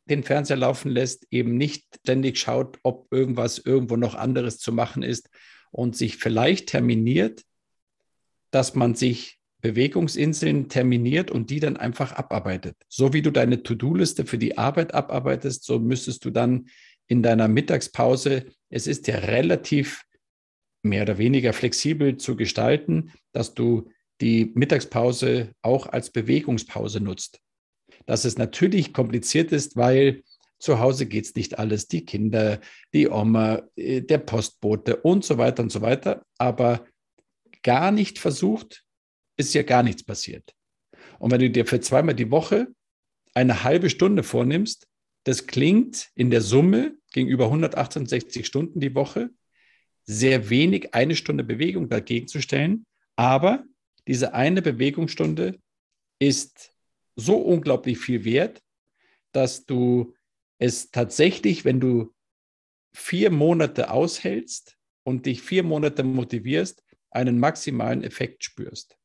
den 0.05 0.23
Fernseher 0.23 0.57
laufen 0.57 0.89
lässt, 0.89 1.27
eben 1.31 1.55
nicht 1.55 1.85
ständig 2.01 2.39
schaut, 2.39 2.79
ob 2.83 3.07
irgendwas 3.11 3.59
irgendwo 3.59 3.95
noch 3.95 4.15
anderes 4.15 4.57
zu 4.57 4.71
machen 4.71 5.03
ist 5.03 5.29
und 5.71 5.95
sich 5.95 6.17
vielleicht 6.17 6.69
terminiert, 6.69 7.43
dass 8.51 8.75
man 8.75 8.95
sich 8.95 9.38
Bewegungsinseln 9.61 10.69
terminiert 10.69 11.31
und 11.31 11.49
die 11.49 11.59
dann 11.59 11.77
einfach 11.77 12.13
abarbeitet. 12.13 12.75
So 12.87 13.13
wie 13.13 13.21
du 13.21 13.31
deine 13.31 13.63
To-Do-Liste 13.63 14.25
für 14.25 14.37
die 14.37 14.57
Arbeit 14.57 14.93
abarbeitest, 14.93 15.63
so 15.63 15.79
müsstest 15.79 16.23
du 16.25 16.29
dann 16.29 16.67
in 17.07 17.23
deiner 17.23 17.47
Mittagspause, 17.47 18.45
es 18.69 18.87
ist 18.87 19.07
ja 19.07 19.17
relativ 19.17 20.03
mehr 20.83 21.03
oder 21.03 21.17
weniger 21.17 21.53
flexibel 21.53 22.17
zu 22.17 22.35
gestalten, 22.35 23.11
dass 23.33 23.53
du 23.53 23.89
die 24.21 24.51
Mittagspause 24.55 25.53
auch 25.61 25.87
als 25.87 26.11
Bewegungspause 26.11 27.01
nutzt. 27.01 27.39
Dass 28.05 28.25
es 28.25 28.37
natürlich 28.37 28.93
kompliziert 28.93 29.51
ist, 29.51 29.75
weil 29.75 30.23
zu 30.59 30.79
Hause 30.79 31.05
geht 31.05 31.25
es 31.25 31.35
nicht 31.35 31.57
alles, 31.57 31.87
die 31.87 32.05
Kinder, 32.05 32.59
die 32.93 33.09
Oma, 33.09 33.63
äh, 33.75 34.01
der 34.01 34.17
Postbote 34.19 34.97
und 34.97 35.23
so 35.23 35.37
weiter 35.37 35.63
und 35.63 35.71
so 35.71 35.81
weiter, 35.81 36.23
aber 36.37 36.85
gar 37.63 37.91
nicht 37.91 38.19
versucht, 38.19 38.83
ist 39.39 39.53
ja 39.53 39.63
gar 39.63 39.83
nichts 39.83 40.03
passiert. 40.03 40.53
Und 41.17 41.31
wenn 41.31 41.39
du 41.39 41.49
dir 41.49 41.65
für 41.65 41.79
zweimal 41.79 42.13
die 42.13 42.29
Woche 42.29 42.67
eine 43.33 43.63
halbe 43.63 43.89
Stunde 43.89 44.21
vornimmst, 44.21 44.87
das 45.23 45.47
klingt 45.47 46.09
in 46.13 46.29
der 46.29 46.41
Summe 46.41 46.97
gegenüber 47.13 47.45
168 47.45 48.45
Stunden 48.45 48.79
die 48.79 48.93
Woche 48.95 49.29
sehr 50.03 50.49
wenig, 50.49 50.93
eine 50.93 51.15
Stunde 51.15 51.43
Bewegung 51.43 51.87
dagegen 51.87 52.27
zu 52.27 52.41
stellen. 52.41 52.85
Aber 53.15 53.63
diese 54.07 54.33
eine 54.33 54.61
Bewegungsstunde 54.61 55.59
ist 56.19 56.71
so 57.15 57.37
unglaublich 57.37 57.97
viel 57.97 58.25
wert, 58.25 58.61
dass 59.31 59.65
du 59.65 60.15
es 60.57 60.91
tatsächlich, 60.91 61.63
wenn 61.63 61.79
du 61.79 62.13
vier 62.93 63.29
Monate 63.29 63.91
aushältst 63.91 64.77
und 65.03 65.25
dich 65.25 65.41
vier 65.41 65.63
Monate 65.63 66.03
motivierst, 66.03 66.83
einen 67.11 67.39
maximalen 67.39 68.03
Effekt 68.03 68.43
spürst. 68.43 68.98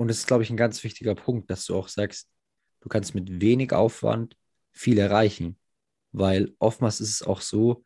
Und 0.00 0.10
es 0.10 0.20
ist, 0.20 0.28
glaube 0.28 0.42
ich, 0.42 0.48
ein 0.48 0.56
ganz 0.56 0.82
wichtiger 0.82 1.14
Punkt, 1.14 1.50
dass 1.50 1.66
du 1.66 1.76
auch 1.76 1.88
sagst, 1.88 2.26
du 2.80 2.88
kannst 2.88 3.14
mit 3.14 3.42
wenig 3.42 3.74
Aufwand 3.74 4.34
viel 4.72 4.96
erreichen. 4.96 5.58
Weil 6.10 6.54
oftmals 6.58 7.02
ist 7.02 7.10
es 7.10 7.22
auch 7.22 7.42
so, 7.42 7.84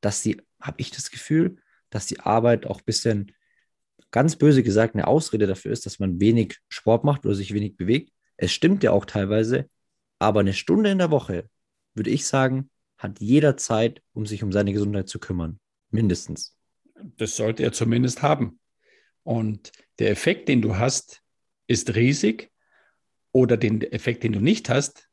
dass 0.00 0.22
die, 0.22 0.42
habe 0.60 0.80
ich 0.80 0.90
das 0.90 1.12
Gefühl, 1.12 1.58
dass 1.88 2.06
die 2.06 2.18
Arbeit 2.18 2.66
auch 2.66 2.78
ein 2.78 2.84
bisschen, 2.84 3.32
ganz 4.10 4.34
böse 4.34 4.64
gesagt, 4.64 4.96
eine 4.96 5.06
Ausrede 5.06 5.46
dafür 5.46 5.70
ist, 5.70 5.86
dass 5.86 6.00
man 6.00 6.18
wenig 6.18 6.58
Sport 6.68 7.04
macht 7.04 7.24
oder 7.24 7.36
sich 7.36 7.54
wenig 7.54 7.76
bewegt. 7.76 8.12
Es 8.36 8.50
stimmt 8.50 8.82
ja 8.82 8.90
auch 8.90 9.04
teilweise, 9.04 9.70
aber 10.18 10.40
eine 10.40 10.54
Stunde 10.54 10.90
in 10.90 10.98
der 10.98 11.12
Woche, 11.12 11.48
würde 11.94 12.10
ich 12.10 12.26
sagen, 12.26 12.70
hat 12.98 13.20
jeder 13.20 13.56
Zeit, 13.56 14.02
um 14.14 14.26
sich 14.26 14.42
um 14.42 14.50
seine 14.50 14.72
Gesundheit 14.72 15.08
zu 15.08 15.20
kümmern. 15.20 15.60
Mindestens. 15.90 16.56
Das 17.18 17.36
sollte 17.36 17.62
er 17.62 17.70
zumindest 17.70 18.20
haben. 18.20 18.58
Und 19.22 19.70
der 20.00 20.10
Effekt, 20.10 20.48
den 20.48 20.60
du 20.60 20.76
hast, 20.76 21.21
ist 21.72 21.94
riesig 21.94 22.50
oder 23.32 23.56
den 23.56 23.80
Effekt, 23.80 24.22
den 24.22 24.32
du 24.32 24.40
nicht 24.40 24.68
hast, 24.68 25.08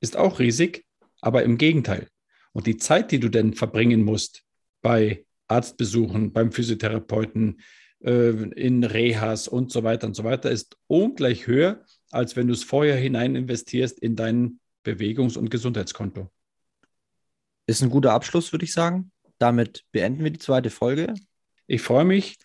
ist 0.00 0.16
auch 0.16 0.38
riesig, 0.38 0.86
aber 1.20 1.42
im 1.42 1.58
Gegenteil. 1.58 2.08
Und 2.52 2.66
die 2.66 2.78
Zeit, 2.78 3.12
die 3.12 3.20
du 3.20 3.28
denn 3.28 3.52
verbringen 3.52 4.02
musst 4.02 4.42
bei 4.80 5.26
Arztbesuchen, 5.46 6.32
beim 6.32 6.52
Physiotherapeuten, 6.52 7.60
äh, 8.02 8.30
in 8.30 8.82
Rehas 8.82 9.46
und 9.46 9.70
so 9.70 9.84
weiter 9.84 10.06
und 10.06 10.14
so 10.14 10.24
weiter, 10.24 10.50
ist 10.50 10.76
ungleich 10.86 11.46
höher, 11.46 11.84
als 12.10 12.34
wenn 12.34 12.46
du 12.46 12.54
es 12.54 12.64
vorher 12.64 12.96
hinein 12.96 13.36
investierst 13.36 13.98
in 13.98 14.16
dein 14.16 14.58
Bewegungs- 14.82 15.36
und 15.36 15.50
Gesundheitskonto. 15.50 16.30
Ist 17.66 17.82
ein 17.82 17.90
guter 17.90 18.12
Abschluss, 18.12 18.52
würde 18.52 18.64
ich 18.64 18.72
sagen. 18.72 19.12
Damit 19.38 19.84
beenden 19.92 20.24
wir 20.24 20.30
die 20.30 20.38
zweite 20.38 20.70
Folge. 20.70 21.14
Ich 21.66 21.82
freue 21.82 22.06
mich. 22.06 22.38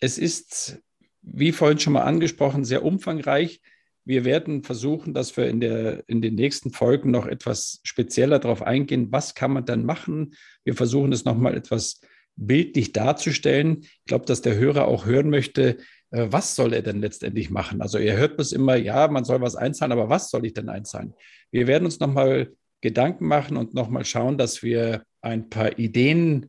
Es 0.00 0.18
ist 0.18 0.80
wie 1.26 1.52
vorhin 1.52 1.78
schon 1.78 1.92
mal 1.92 2.02
angesprochen, 2.02 2.64
sehr 2.64 2.84
umfangreich. 2.84 3.60
Wir 4.04 4.24
werden 4.24 4.62
versuchen, 4.62 5.12
dass 5.12 5.36
wir 5.36 5.48
in, 5.48 5.60
der, 5.60 6.04
in 6.08 6.22
den 6.22 6.36
nächsten 6.36 6.70
Folgen 6.70 7.10
noch 7.10 7.26
etwas 7.26 7.80
spezieller 7.82 8.38
darauf 8.38 8.62
eingehen, 8.62 9.08
was 9.10 9.34
kann 9.34 9.52
man 9.52 9.64
dann 9.64 9.84
machen. 9.84 10.34
Wir 10.64 10.74
versuchen 10.74 11.12
es 11.12 11.24
nochmal 11.24 11.56
etwas 11.56 12.00
bildlich 12.36 12.92
darzustellen. 12.92 13.80
Ich 13.80 14.04
glaube, 14.06 14.24
dass 14.26 14.42
der 14.42 14.56
Hörer 14.56 14.86
auch 14.86 15.06
hören 15.06 15.28
möchte, 15.28 15.78
äh, 16.12 16.28
was 16.30 16.54
soll 16.54 16.72
er 16.72 16.82
denn 16.82 17.00
letztendlich 17.00 17.50
machen? 17.50 17.82
Also 17.82 17.98
er 17.98 18.16
hört 18.16 18.36
bis 18.36 18.52
immer, 18.52 18.76
ja, 18.76 19.08
man 19.08 19.24
soll 19.24 19.40
was 19.40 19.56
einzahlen, 19.56 19.92
aber 19.92 20.08
was 20.08 20.30
soll 20.30 20.46
ich 20.46 20.54
denn 20.54 20.68
einzahlen? 20.68 21.14
Wir 21.50 21.66
werden 21.66 21.86
uns 21.86 21.98
nochmal 21.98 22.52
Gedanken 22.82 23.26
machen 23.26 23.56
und 23.56 23.74
nochmal 23.74 24.04
schauen, 24.04 24.38
dass 24.38 24.62
wir 24.62 25.02
ein 25.22 25.50
paar 25.50 25.78
Ideen 25.78 26.46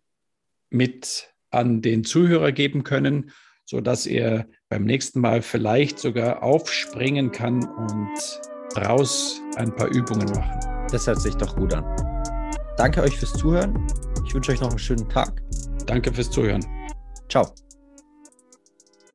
mit 0.70 1.34
an 1.50 1.82
den 1.82 2.04
Zuhörer 2.04 2.52
geben 2.52 2.84
können 2.84 3.32
sodass 3.68 4.06
er 4.08 4.48
beim 4.70 4.84
nächsten 4.84 5.22
Mal 5.22 5.42
vielleicht 5.42 6.00
sogar 6.00 6.44
aufspringen 6.44 7.32
kann 7.32 7.64
und 7.68 8.82
raus 8.86 9.42
ein 9.56 9.74
paar 9.74 9.88
Übungen 9.88 10.30
machen. 10.32 10.88
Das 10.92 11.08
hört 11.08 11.22
sich 11.22 11.36
doch 11.36 11.56
gut 11.56 11.74
an. 11.74 11.86
Danke 12.78 13.02
euch 13.02 13.18
fürs 13.18 13.34
Zuhören. 13.34 13.88
Ich 14.26 14.34
wünsche 14.34 14.52
euch 14.52 14.62
noch 14.62 14.70
einen 14.70 14.80
schönen 14.80 15.08
Tag. 15.10 15.42
Danke 15.86 16.14
fürs 16.14 16.30
Zuhören. 16.30 16.66
Ciao. 17.30 17.54